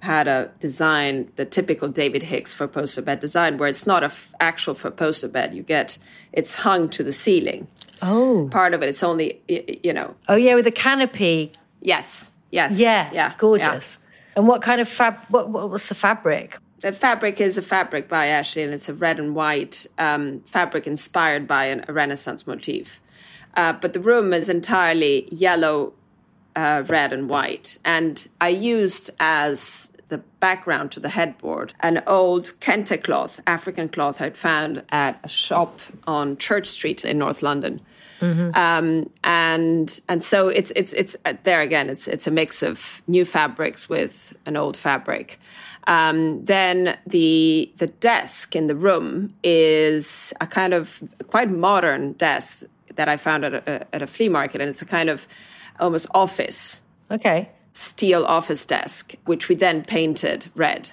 had 0.00 0.28
a 0.28 0.50
design, 0.60 1.30
the 1.36 1.44
typical 1.44 1.88
David 1.88 2.22
Hicks 2.22 2.54
four 2.54 2.68
poster 2.68 3.02
bed 3.02 3.20
design, 3.20 3.58
where 3.58 3.68
it's 3.68 3.86
not 3.86 4.02
a 4.02 4.06
f- 4.06 4.32
actual 4.40 4.74
four 4.74 4.92
poster 4.92 5.28
bed. 5.28 5.54
You 5.54 5.62
get, 5.62 5.98
it's 6.32 6.54
hung 6.54 6.88
to 6.90 7.02
the 7.02 7.12
ceiling. 7.12 7.66
Oh, 8.02 8.48
Part 8.50 8.74
of 8.74 8.82
it, 8.82 8.88
it's 8.88 9.02
only, 9.02 9.40
you 9.48 9.92
know, 9.92 10.14
oh 10.28 10.36
yeah, 10.36 10.54
with 10.54 10.64
the 10.64 10.70
canopy. 10.72 11.52
yes, 11.80 12.30
yes. 12.50 12.78
Yeah, 12.78 13.10
yeah. 13.12 13.34
gorgeous. 13.38 13.98
And 14.36 14.46
what 14.46 14.62
kind 14.62 14.80
of 14.80 14.88
fab? 14.88 15.16
What, 15.30 15.50
what 15.50 15.70
what's 15.70 15.88
the 15.88 15.94
fabric? 15.94 16.58
The 16.80 16.92
fabric 16.92 17.40
is 17.40 17.58
a 17.58 17.62
fabric 17.62 18.08
by 18.08 18.26
Ashley, 18.26 18.62
and 18.62 18.72
it's 18.72 18.88
a 18.88 18.94
red 18.94 19.18
and 19.18 19.34
white 19.34 19.84
um, 19.98 20.40
fabric 20.46 20.86
inspired 20.86 21.48
by 21.48 21.64
an, 21.66 21.84
a 21.88 21.92
Renaissance 21.92 22.46
motif. 22.46 23.00
Uh, 23.54 23.72
but 23.72 23.94
the 23.94 24.00
room 24.00 24.32
is 24.32 24.48
entirely 24.48 25.26
yellow, 25.32 25.92
uh, 26.54 26.84
red, 26.86 27.12
and 27.12 27.28
white. 27.28 27.78
And 27.84 28.28
I 28.40 28.50
used 28.50 29.10
as 29.18 29.92
the 30.08 30.18
background 30.40 30.90
to 30.92 31.00
the 31.00 31.10
headboard 31.10 31.74
an 31.80 32.02
old 32.06 32.52
kente 32.60 33.02
cloth, 33.02 33.40
African 33.46 33.88
cloth 33.88 34.20
I'd 34.20 34.36
found 34.36 34.82
at 34.90 35.20
a 35.22 35.28
shop 35.28 35.80
on 36.06 36.36
Church 36.36 36.66
Street 36.66 37.04
in 37.04 37.18
North 37.18 37.42
London. 37.42 37.78
Um, 38.54 39.10
and 39.22 40.00
and 40.08 40.24
so 40.24 40.48
it's 40.48 40.72
it's 40.72 40.92
it's 40.92 41.16
uh, 41.24 41.34
there 41.44 41.60
again. 41.60 41.88
It's 41.88 42.08
it's 42.08 42.26
a 42.26 42.30
mix 42.32 42.62
of 42.62 43.02
new 43.06 43.24
fabrics 43.24 43.88
with 43.88 44.36
an 44.44 44.56
old 44.56 44.76
fabric. 44.76 45.38
Um, 45.86 46.44
then 46.44 46.98
the 47.06 47.72
the 47.76 47.86
desk 47.86 48.56
in 48.56 48.66
the 48.66 48.74
room 48.74 49.34
is 49.44 50.34
a 50.40 50.46
kind 50.46 50.74
of 50.74 51.00
quite 51.28 51.48
modern 51.50 52.14
desk 52.14 52.64
that 52.96 53.08
I 53.08 53.16
found 53.16 53.44
at 53.44 53.54
a, 53.54 53.94
at 53.94 54.02
a 54.02 54.06
flea 54.06 54.28
market, 54.28 54.60
and 54.60 54.68
it's 54.68 54.82
a 54.82 54.86
kind 54.86 55.08
of 55.08 55.28
almost 55.78 56.08
office 56.12 56.82
Okay. 57.10 57.50
Steel 57.78 58.24
office 58.24 58.66
desk, 58.66 59.14
which 59.26 59.48
we 59.48 59.56
then 59.56 59.82
painted 59.84 60.46
red. 60.56 60.90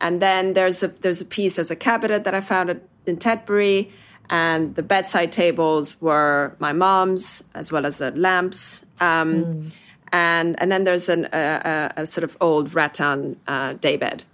And 0.00 0.20
then 0.20 0.52
there's 0.54 0.82
a 0.82 0.88
there's 0.88 1.22
a 1.22 1.24
piece, 1.36 1.56
there's 1.56 1.70
a 1.70 1.76
cabinet 1.76 2.24
that 2.24 2.34
I 2.34 2.40
found 2.40 2.70
at, 2.70 2.80
in 3.06 3.16
Tetbury, 3.16 3.90
and 4.28 4.74
the 4.74 4.82
bedside 4.82 5.30
tables 5.32 6.00
were 6.00 6.54
my 6.58 6.72
mom's 6.72 7.48
as 7.54 7.72
well 7.72 7.86
as 7.86 7.98
the 7.98 8.10
lamps. 8.10 8.86
Um, 9.00 9.70
And 10.14 10.60
and 10.60 10.70
then 10.70 10.84
there's 10.84 11.08
an, 11.08 11.24
a, 11.32 11.90
a, 11.96 12.02
a 12.02 12.06
sort 12.06 12.24
of 12.24 12.36
old 12.38 12.74
rattan 12.74 13.36
uh, 13.48 13.72
daybed. 13.80 14.24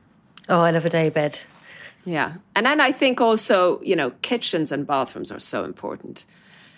Oh, 0.48 0.66
I 0.66 0.72
love 0.72 0.84
a 0.86 0.90
day 0.90 1.10
bed. 1.10 1.38
Yeah. 2.04 2.32
And 2.54 2.66
then 2.66 2.80
I 2.80 2.92
think 2.92 3.20
also, 3.20 3.80
you 3.80 3.94
know, 3.94 4.10
kitchens 4.22 4.72
and 4.72 4.86
bathrooms 4.86 5.30
are 5.30 5.40
so 5.40 5.64
important. 5.64 6.26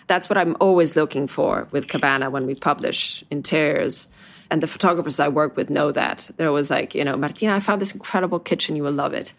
That's 0.05 0.29
what 0.29 0.37
I'm 0.37 0.55
always 0.59 0.95
looking 0.95 1.27
for 1.27 1.67
with 1.71 1.87
Cabana 1.87 2.29
when 2.29 2.45
we 2.45 2.53
publish 2.53 3.23
interiors. 3.31 4.07
And 4.51 4.61
the 4.61 4.67
photographers 4.67 5.19
I 5.19 5.29
work 5.29 5.55
with 5.55 5.69
know 5.69 5.91
that. 5.93 6.29
There 6.35 6.51
was 6.51 6.69
like, 6.69 6.93
you 6.93 7.05
know, 7.05 7.15
Martina, 7.15 7.55
I 7.55 7.61
found 7.61 7.79
this 7.81 7.93
incredible 7.93 8.37
kitchen. 8.37 8.75
You 8.75 8.83
will 8.83 8.91
love 8.91 9.13
it. 9.13 9.33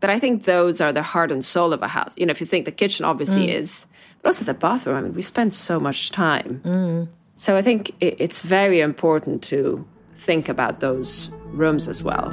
But 0.00 0.08
I 0.08 0.18
think 0.18 0.44
those 0.44 0.80
are 0.80 0.92
the 0.92 1.02
heart 1.02 1.30
and 1.30 1.44
soul 1.44 1.72
of 1.74 1.82
a 1.82 1.88
house. 1.88 2.16
You 2.16 2.24
know, 2.24 2.30
if 2.30 2.40
you 2.40 2.46
think 2.46 2.64
the 2.64 2.72
kitchen 2.72 3.04
obviously 3.04 3.48
mm. 3.48 3.54
is, 3.54 3.86
but 4.22 4.30
also 4.30 4.44
the 4.44 4.54
bathroom. 4.54 4.96
I 4.96 5.02
mean, 5.02 5.12
we 5.12 5.22
spend 5.22 5.54
so 5.54 5.78
much 5.78 6.10
time. 6.10 6.62
Mm. 6.64 7.08
So 7.36 7.56
I 7.56 7.62
think 7.62 7.92
it's 8.00 8.40
very 8.40 8.80
important 8.80 9.42
to 9.44 9.86
think 10.14 10.48
about 10.48 10.80
those 10.80 11.30
rooms 11.52 11.86
as 11.86 12.02
well. 12.02 12.30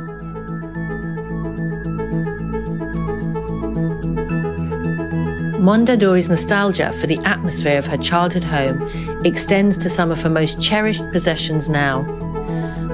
Mondadori's 5.65 6.30
nostalgia 6.30 6.93
for 6.93 7.08
the 7.08 7.17
atmosphere 7.25 7.80
of 7.80 7.88
her 7.88 7.97
childhood 7.97 8.43
home 8.43 8.80
extends 9.25 9.75
to 9.75 9.89
some 9.89 10.12
of 10.12 10.21
her 10.21 10.30
most 10.30 10.62
cherished 10.62 11.01
possessions 11.12 11.67
now. 11.69 12.04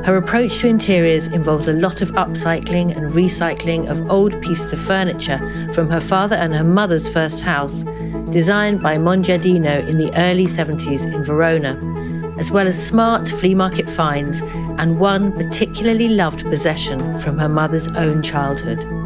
Her 0.06 0.16
approach 0.16 0.60
to 0.60 0.70
interiors 0.70 1.28
involves 1.28 1.68
a 1.68 1.74
lot 1.74 2.02
of 2.02 2.12
upcycling 2.12 2.96
and 2.96 3.12
recycling 3.12 3.90
of 3.90 4.10
old 4.10 4.42
pieces 4.42 4.72
of 4.72 4.80
furniture 4.80 5.38
from 5.74 5.90
her 5.90 6.00
father 6.00 6.38
and 6.38 6.54
her 6.54 6.64
mother's 6.64 7.10
first 7.10 7.42
house, 7.42 7.84
designed 8.32 8.82
by 8.82 8.96
Mongiardino 8.96 9.86
in 9.90 9.98
the 9.98 10.18
early 10.18 10.46
70s 10.46 11.14
in 11.14 11.26
Verona, 11.26 11.78
as 12.40 12.52
well 12.52 12.68
as 12.68 12.88
smart 12.88 13.28
flea 13.28 13.54
market 13.54 13.90
finds 13.90 14.40
and 14.80 14.98
one 14.98 15.34
particularly 15.34 16.08
loved 16.08 16.46
possession 16.46 17.20
from 17.20 17.38
her 17.38 17.50
mother's 17.50 17.90
own 17.90 18.24
childhood. 18.24 19.01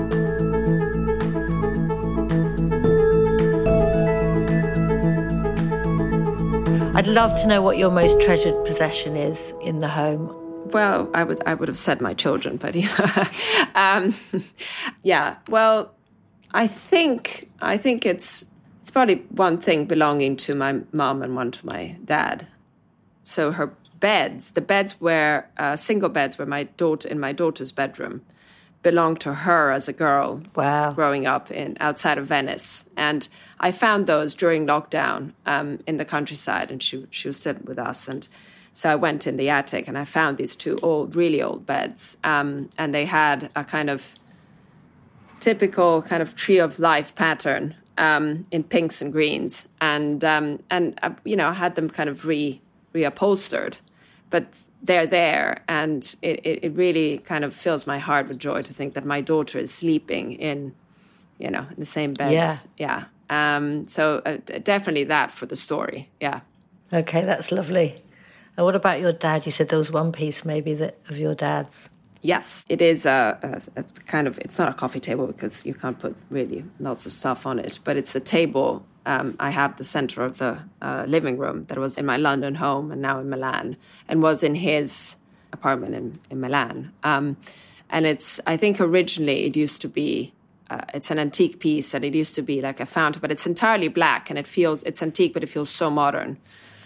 I'd 7.05 7.11
love 7.11 7.39
to 7.41 7.47
know 7.47 7.61
what 7.61 7.77
your 7.77 7.91
most 7.91 8.19
treasured 8.19 8.65
possession 8.65 9.15
is 9.15 9.53
in 9.61 9.77
the 9.77 9.87
home. 9.87 10.35
well, 10.71 11.07
I 11.13 11.23
would 11.23 11.39
I 11.45 11.53
would 11.53 11.67
have 11.67 11.77
said 11.77 12.01
my 12.01 12.15
children, 12.15 12.57
but 12.57 12.75
um, 13.75 14.15
yeah. 15.03 15.35
Well, 15.47 15.93
I 16.51 16.65
think 16.65 17.47
I 17.61 17.77
think 17.77 18.07
it's 18.07 18.45
it's 18.81 18.89
probably 18.89 19.17
one 19.29 19.59
thing 19.59 19.85
belonging 19.85 20.35
to 20.37 20.55
my 20.55 20.79
mom 20.93 21.21
and 21.21 21.35
one 21.35 21.51
to 21.51 21.63
my 21.63 21.95
dad. 22.03 22.47
So 23.21 23.51
her 23.51 23.75
beds, 23.99 24.51
the 24.51 24.61
beds 24.61 24.99
were 24.99 25.45
uh, 25.57 25.75
single 25.75 26.09
beds, 26.09 26.39
were 26.39 26.47
my 26.47 26.63
daughter 26.63 27.07
in 27.07 27.19
my 27.19 27.33
daughter's 27.33 27.71
bedroom, 27.71 28.21
belonged 28.85 29.19
to 29.19 29.33
her 29.33 29.71
as 29.71 29.89
a 29.89 29.93
girl 29.93 30.41
Wow. 30.55 30.91
growing 30.91 31.25
up 31.25 31.49
in 31.49 31.75
outside 31.79 32.17
of 32.19 32.25
Venice, 32.27 32.87
and 32.95 33.27
I 33.67 33.71
found 33.71 34.05
those 34.05 34.35
during 34.35 34.67
lockdown 34.67 35.31
um, 35.53 35.79
in 35.87 35.97
the 35.97 36.05
countryside, 36.05 36.69
and 36.71 36.81
she 36.83 37.07
she 37.09 37.27
was 37.27 37.37
still 37.37 37.57
with 37.63 37.79
us, 37.79 38.07
and 38.07 38.27
so 38.73 38.91
I 38.91 38.95
went 38.95 39.25
in 39.25 39.37
the 39.37 39.49
attic 39.49 39.87
and 39.87 39.97
I 39.97 40.05
found 40.05 40.37
these 40.37 40.55
two 40.55 40.77
old, 40.83 41.15
really 41.15 41.41
old 41.41 41.65
beds, 41.65 42.17
um, 42.23 42.69
and 42.77 42.93
they 42.93 43.05
had 43.05 43.49
a 43.55 43.63
kind 43.63 43.89
of 43.89 44.15
typical 45.39 46.01
kind 46.01 46.21
of 46.21 46.35
tree 46.35 46.59
of 46.59 46.77
life 46.77 47.15
pattern 47.15 47.73
um, 47.97 48.43
in 48.51 48.63
pinks 48.63 49.01
and 49.01 49.11
greens, 49.11 49.67
and 49.81 50.23
um, 50.23 50.59
and 50.69 50.99
uh, 51.01 51.09
you 51.23 51.35
know 51.35 51.49
I 51.49 51.53
had 51.53 51.73
them 51.75 51.89
kind 51.89 52.09
of 52.09 52.25
re 52.27 52.61
reupholstered, 52.93 53.81
but 54.29 54.45
they're 54.85 55.07
there, 55.07 55.63
and 55.67 56.15
it, 56.21 56.45
it, 56.45 56.59
it 56.63 56.73
really 56.75 57.17
kind 57.19 57.43
of 57.43 57.53
fills 57.53 57.87
my 57.87 57.99
heart 57.99 58.27
with 58.27 58.39
joy 58.39 58.61
to 58.61 58.73
think 58.73 58.93
that 58.93 59.05
my 59.05 59.21
daughter 59.21 59.59
is 59.59 59.73
sleeping 59.73 60.33
in, 60.33 60.73
you 61.39 61.49
know, 61.49 61.65
in 61.69 61.75
the 61.77 61.85
same 61.85 62.13
beds. 62.13 62.67
Yeah. 62.77 63.05
yeah. 63.29 63.55
Um, 63.57 63.87
so 63.87 64.21
uh, 64.25 64.37
definitely 64.63 65.05
that 65.05 65.31
for 65.31 65.45
the 65.45 65.55
story. 65.55 66.09
Yeah. 66.21 66.41
Okay, 66.93 67.23
that's 67.23 67.51
lovely. 67.51 68.01
And 68.57 68.65
what 68.65 68.75
about 68.75 69.01
your 69.01 69.11
dad? 69.11 69.45
You 69.45 69.51
said 69.51 69.69
there 69.69 69.79
was 69.79 69.91
one 69.91 70.11
piece 70.11 70.45
maybe 70.45 70.75
that 70.75 70.97
of 71.09 71.17
your 71.17 71.35
dad's. 71.35 71.89
Yes, 72.21 72.65
it 72.69 72.81
is 72.81 73.05
a, 73.05 73.37
a, 73.75 73.79
a, 73.79 73.83
kind 74.07 74.27
of. 74.27 74.39
It's 74.39 74.57
not 74.57 74.69
a 74.69 74.73
coffee 74.73 74.99
table 74.99 75.27
because 75.27 75.65
you 75.65 75.73
can't 75.73 75.99
put 75.99 76.15
really 76.29 76.63
lots 76.79 77.05
of 77.05 77.13
stuff 77.13 77.45
on 77.45 77.59
it, 77.59 77.79
but 77.83 77.97
it's 77.97 78.15
a 78.15 78.19
table. 78.19 78.85
Um, 79.05 79.35
I 79.39 79.49
have 79.51 79.77
the 79.77 79.83
center 79.83 80.23
of 80.23 80.37
the 80.37 80.59
uh, 80.81 81.05
living 81.07 81.37
room 81.37 81.65
that 81.65 81.77
was 81.77 81.97
in 81.97 82.05
my 82.05 82.17
London 82.17 82.55
home 82.55 82.91
and 82.91 83.01
now 83.01 83.19
in 83.19 83.29
Milan, 83.29 83.77
and 84.07 84.21
was 84.21 84.43
in 84.43 84.55
his 84.55 85.15
apartment 85.53 85.95
in, 85.95 86.13
in 86.29 86.39
Milan. 86.41 86.91
Um, 87.03 87.37
and 87.89 88.05
it's. 88.05 88.39
I 88.47 88.57
think 88.57 88.81
originally 88.81 89.45
it 89.45 89.55
used 89.55 89.81
to 89.81 89.87
be. 89.87 90.33
Uh, 90.69 90.81
it's 90.93 91.11
an 91.11 91.19
antique 91.19 91.59
piece, 91.59 91.93
and 91.93 92.03
it 92.03 92.15
used 92.15 92.35
to 92.35 92.41
be 92.41 92.61
like 92.61 92.79
a 92.79 92.85
fountain, 92.85 93.21
but 93.21 93.31
it's 93.31 93.45
entirely 93.45 93.87
black, 93.87 94.29
and 94.29 94.39
it 94.39 94.47
feels. 94.47 94.83
It's 94.83 95.03
antique, 95.03 95.33
but 95.33 95.43
it 95.43 95.49
feels 95.49 95.69
so 95.69 95.89
modern. 95.89 96.37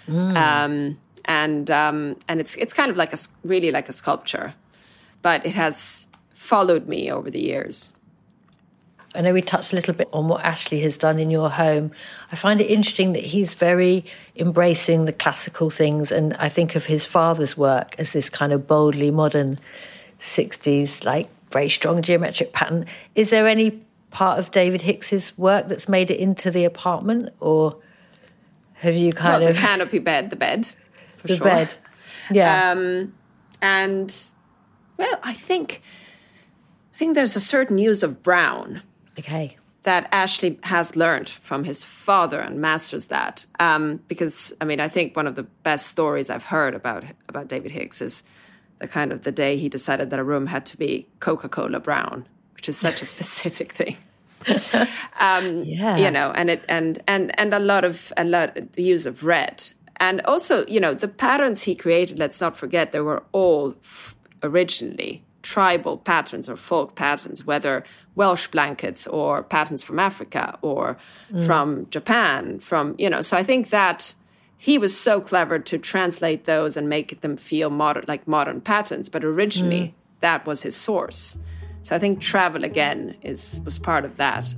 Mm. 0.07 0.35
Um, 0.35 0.99
and 1.25 1.71
um, 1.71 2.17
and 2.27 2.39
it's 2.39 2.55
it's 2.55 2.73
kind 2.73 2.91
of 2.91 2.97
like 2.97 3.13
a 3.13 3.17
really 3.43 3.71
like 3.71 3.87
a 3.87 3.93
sculpture 3.93 4.53
but 5.21 5.45
it 5.45 5.55
has 5.55 6.07
followed 6.29 6.87
me 6.87 7.11
over 7.11 7.29
the 7.29 7.41
years. 7.41 7.93
I 9.15 9.21
know 9.21 9.33
we 9.33 9.41
touched 9.41 9.73
a 9.73 9.75
little 9.75 9.93
bit 9.93 10.07
on 10.13 10.27
what 10.27 10.43
Ashley 10.43 10.79
has 10.81 10.97
done 10.97 11.17
in 11.17 11.31
your 11.31 11.49
home. 11.49 11.91
I 12.31 12.35
find 12.35 12.61
it 12.61 12.69
interesting 12.69 13.13
that 13.13 13.23
he's 13.23 13.55
very 13.55 14.05
embracing 14.35 15.05
the 15.05 15.13
classical 15.13 15.69
things, 15.69 16.11
and 16.11 16.35
I 16.35 16.47
think 16.47 16.75
of 16.75 16.85
his 16.85 17.05
father's 17.05 17.57
work 17.57 17.95
as 17.97 18.13
this 18.13 18.29
kind 18.29 18.53
of 18.53 18.67
boldly 18.67 19.09
modern 19.09 19.57
60s, 20.19 21.03
like 21.05 21.27
very 21.51 21.69
strong 21.69 22.01
geometric 22.01 22.53
pattern. 22.53 22.85
Is 23.15 23.31
there 23.31 23.47
any 23.47 23.81
part 24.11 24.37
of 24.37 24.51
David 24.51 24.81
Hicks's 24.83 25.35
work 25.37 25.67
that's 25.67 25.89
made 25.89 26.11
it 26.11 26.19
into 26.19 26.51
the 26.51 26.65
apartment, 26.65 27.29
or 27.39 27.77
have 28.73 28.95
you 28.95 29.11
kind 29.11 29.41
well, 29.41 29.49
of 29.49 29.55
the 29.55 29.61
canopy 29.67 29.99
bed, 29.99 30.29
the 30.29 30.35
bed, 30.35 30.69
the 31.23 31.35
sure. 31.35 31.45
bed, 31.45 31.75
yeah, 32.31 32.71
um, 32.71 33.13
and 33.59 34.15
well, 34.97 35.19
I 35.23 35.33
think 35.33 35.81
I 36.93 36.97
think 36.97 37.15
there's 37.15 37.35
a 37.35 37.39
certain 37.39 37.79
use 37.79 38.03
of 38.03 38.21
brown. 38.21 38.83
Okay. 39.19 39.57
That 39.83 40.09
Ashley 40.11 40.59
has 40.63 40.95
learned 40.95 41.29
from 41.29 41.63
his 41.63 41.85
father 41.85 42.39
and 42.39 42.59
masters 42.59 43.07
that. 43.07 43.45
Um, 43.59 44.01
because 44.07 44.53
I 44.59 44.65
mean, 44.65 44.79
I 44.79 44.87
think 44.87 45.15
one 45.15 45.27
of 45.27 45.35
the 45.35 45.43
best 45.63 45.87
stories 45.87 46.29
I've 46.29 46.45
heard 46.45 46.75
about 46.75 47.03
about 47.27 47.47
David 47.47 47.71
Hicks 47.71 48.01
is 48.01 48.23
the 48.79 48.87
kind 48.87 49.11
of 49.11 49.23
the 49.23 49.31
day 49.31 49.57
he 49.57 49.69
decided 49.69 50.09
that 50.09 50.19
a 50.19 50.23
room 50.23 50.47
had 50.47 50.65
to 50.67 50.77
be 50.77 51.07
Coca-Cola 51.19 51.79
brown, 51.79 52.27
which 52.55 52.69
is 52.69 52.77
such 52.77 53.01
a 53.01 53.05
specific 53.15 53.71
thing. 53.71 53.97
um, 55.19 55.63
yeah. 55.63 55.97
You 55.97 56.11
know, 56.11 56.31
and 56.31 56.49
it 56.49 56.63
and 56.67 56.99
and 57.07 57.37
and 57.39 57.53
a 57.53 57.59
lot 57.59 57.83
of 57.85 58.11
a 58.17 58.23
lot 58.23 58.55
the 58.73 58.83
use 58.83 59.05
of 59.05 59.23
red. 59.23 59.69
And 60.01 60.21
also, 60.21 60.65
you 60.67 60.79
know, 60.79 60.93
the 60.93 61.09
patterns 61.09 61.63
he 61.63 61.75
created, 61.75 62.19
let's 62.19 62.39
not 62.39 62.55
forget, 62.55 62.93
they 62.93 63.01
were 63.01 63.21
all 63.33 63.75
f- 63.83 64.15
originally 64.41 65.23
tribal 65.41 65.97
patterns 65.97 66.49
or 66.49 66.57
folk 66.57 66.95
patterns, 66.95 67.45
whether 67.45 67.83
Welsh 68.15 68.47
blankets 68.47 69.07
or 69.07 69.43
patterns 69.43 69.81
from 69.81 69.99
Africa 69.99 70.57
or 70.61 70.97
mm. 71.31 71.45
from 71.45 71.87
Japan, 71.89 72.59
from, 72.59 72.95
you 72.97 73.09
know, 73.09 73.21
so 73.21 73.37
I 73.37 73.43
think 73.43 73.69
that 73.69 74.13
he 74.57 74.77
was 74.77 74.97
so 74.97 75.21
clever 75.21 75.57
to 75.57 75.77
translate 75.77 76.43
those 76.43 76.75
and 76.75 76.89
make 76.89 77.21
them 77.21 77.37
feel 77.37 77.69
modern, 77.69 78.03
like 78.07 78.27
modern 78.27 78.59
patterns. 78.59 79.07
But 79.07 79.23
originally, 79.23 79.79
mm. 79.79 79.93
that 80.19 80.45
was 80.45 80.63
his 80.63 80.75
source. 80.75 81.39
So 81.83 81.95
I 81.95 81.99
think 81.99 82.19
travel 82.19 82.65
again 82.65 83.15
is 83.21 83.61
was 83.63 83.79
part 83.79 84.03
of 84.03 84.17
that. 84.17 84.53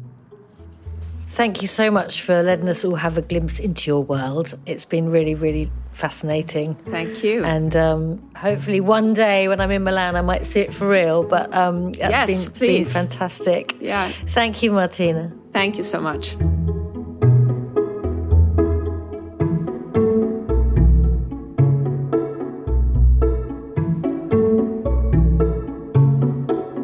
Thank 1.31 1.61
you 1.61 1.67
so 1.69 1.89
much 1.89 2.21
for 2.21 2.43
letting 2.43 2.67
us 2.67 2.83
all 2.83 2.95
have 2.95 3.17
a 3.17 3.21
glimpse 3.21 3.57
into 3.57 3.89
your 3.89 4.03
world. 4.03 4.53
It's 4.65 4.83
been 4.83 5.09
really, 5.09 5.33
really 5.33 5.71
fascinating. 5.93 6.75
Thank 6.75 7.23
you. 7.23 7.43
And 7.45 7.73
um, 7.73 8.31
hopefully 8.35 8.81
one 8.81 9.13
day 9.13 9.47
when 9.47 9.61
I'm 9.61 9.71
in 9.71 9.83
Milan, 9.83 10.17
I 10.17 10.21
might 10.21 10.45
see 10.45 10.59
it 10.59 10.73
for 10.73 10.89
real. 10.89 11.23
But 11.23 11.53
um, 11.55 11.93
that's 11.93 12.31
yes, 12.31 12.47
been, 12.49 12.83
been 12.83 12.85
fantastic. 12.85 13.77
Yeah. 13.79 14.09
Thank 14.27 14.61
you, 14.61 14.73
Martina. 14.73 15.31
Thank 15.53 15.77
you 15.77 15.83
so 15.83 16.01
much. 16.01 16.35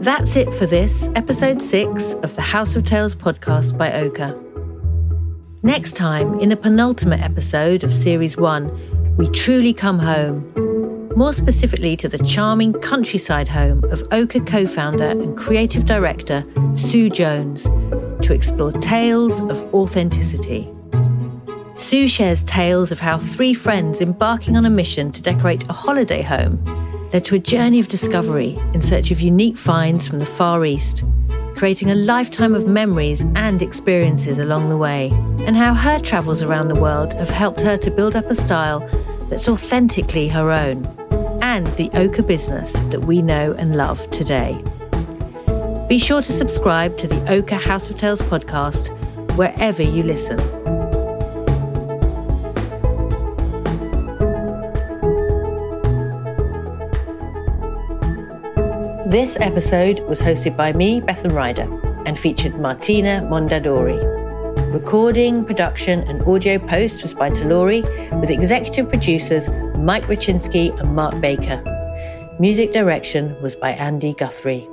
That's 0.08 0.38
it 0.38 0.54
for 0.54 0.66
this, 0.66 1.10
episode 1.16 1.62
six 1.62 2.14
of 2.24 2.34
the 2.38 2.42
House 2.42 2.78
of 2.78 2.86
Tales 2.86 3.14
podcast 3.14 3.78
by 3.78 3.92
Oka. 3.92 4.42
Next 5.64 5.98
time, 5.98 6.40
in 6.40 6.48
the 6.48 6.56
penultimate 6.56 7.20
episode 7.20 7.84
of 7.84 7.94
series 7.94 8.38
one, 8.38 8.72
we 9.18 9.28
truly 9.32 9.74
come 9.74 10.00
home. 10.00 10.50
More 11.18 11.34
specifically 11.34 11.98
to 11.98 12.08
the 12.08 12.20
charming 12.20 12.72
countryside 12.72 13.50
home 13.50 13.84
of 13.92 14.02
Oka 14.14 14.40
co 14.40 14.66
founder 14.66 15.10
and 15.10 15.38
creative 15.38 15.84
director 15.84 16.46
Sue 16.74 17.10
Jones 17.10 17.66
to 18.22 18.34
explore 18.34 18.72
tales 18.72 19.42
of 19.42 19.62
authenticity. 19.74 20.74
Sue 21.76 22.08
shares 22.08 22.46
tales 22.46 22.94
of 22.94 23.02
how 23.02 23.18
three 23.18 23.54
friends 23.54 24.00
embarking 24.00 24.56
on 24.56 24.66
a 24.66 24.70
mission 24.70 25.12
to 25.12 25.22
decorate 25.22 25.68
a 25.68 25.74
holiday 25.74 26.22
home 26.22 26.64
led 27.14 27.24
to 27.26 27.36
a 27.36 27.40
journey 27.40 27.80
of 27.80 27.88
discovery 27.88 28.60
in 28.74 28.82
search 28.82 29.12
of 29.12 29.22
unique 29.22 29.58
finds 29.58 30.08
from 30.08 30.20
the 30.20 30.26
Far 30.26 30.66
East, 30.66 31.04
creating 31.56 31.90
a 31.90 31.96
lifetime 31.96 32.54
of 32.54 32.68
memories 32.68 33.26
and 33.36 33.62
experiences 33.62 34.40
along 34.40 34.70
the 34.70 34.78
way, 34.78 35.10
and 35.46 35.56
how 35.56 35.74
her 35.74 36.00
travels 36.00 36.44
around 36.44 36.68
the 36.68 36.80
world 36.80 37.14
have 37.14 37.30
helped 37.30 37.62
her 37.62 37.78
to 37.78 37.92
build 37.92 38.16
up 38.16 38.26
a 38.26 38.36
style 38.36 38.80
that's 39.30 39.50
authentically 39.50 40.28
her 40.28 40.52
own, 40.52 40.86
and 41.42 41.68
the 41.68 41.90
Oka 41.94 42.24
business 42.24 42.74
that 42.74 43.02
we 43.02 43.22
know 43.22 43.54
and 43.54 43.76
love 43.76 44.10
today. 44.12 44.62
Be 45.88 45.98
sure 45.98 46.22
to 46.22 46.32
subscribe 46.34 46.98
to 46.98 47.08
the 47.08 47.32
Oka 47.32 47.56
House 47.56 47.90
of 47.90 47.98
Tales 47.98 48.22
podcast 48.22 48.90
wherever 49.38 49.82
you 49.82 50.04
listen. 50.04 50.38
This 59.08 59.38
episode 59.40 60.02
was 60.02 60.22
hosted 60.22 60.58
by 60.58 60.74
me, 60.74 61.00
Bethan 61.00 61.34
Ryder, 61.34 61.64
and 62.06 62.20
featured 62.20 62.60
Martina 62.60 63.22
Mondadori. 63.22 63.96
Recording, 64.74 65.46
production, 65.46 66.02
and 66.10 66.22
audio 66.24 66.60
post 66.60 67.04
was 67.04 67.14
by 67.14 67.30
Tellori, 67.30 67.84
with 68.20 68.30
executive 68.30 68.90
producers 68.90 69.48
Mike 69.80 70.04
Rucinski 70.08 70.78
and 70.78 70.94
Marc 70.94 71.22
Baker. 71.22 71.64
Music 72.38 72.74
direction 72.74 73.42
was 73.42 73.56
by 73.56 73.72
Andy 73.72 74.14
Guthrie. 74.14 74.68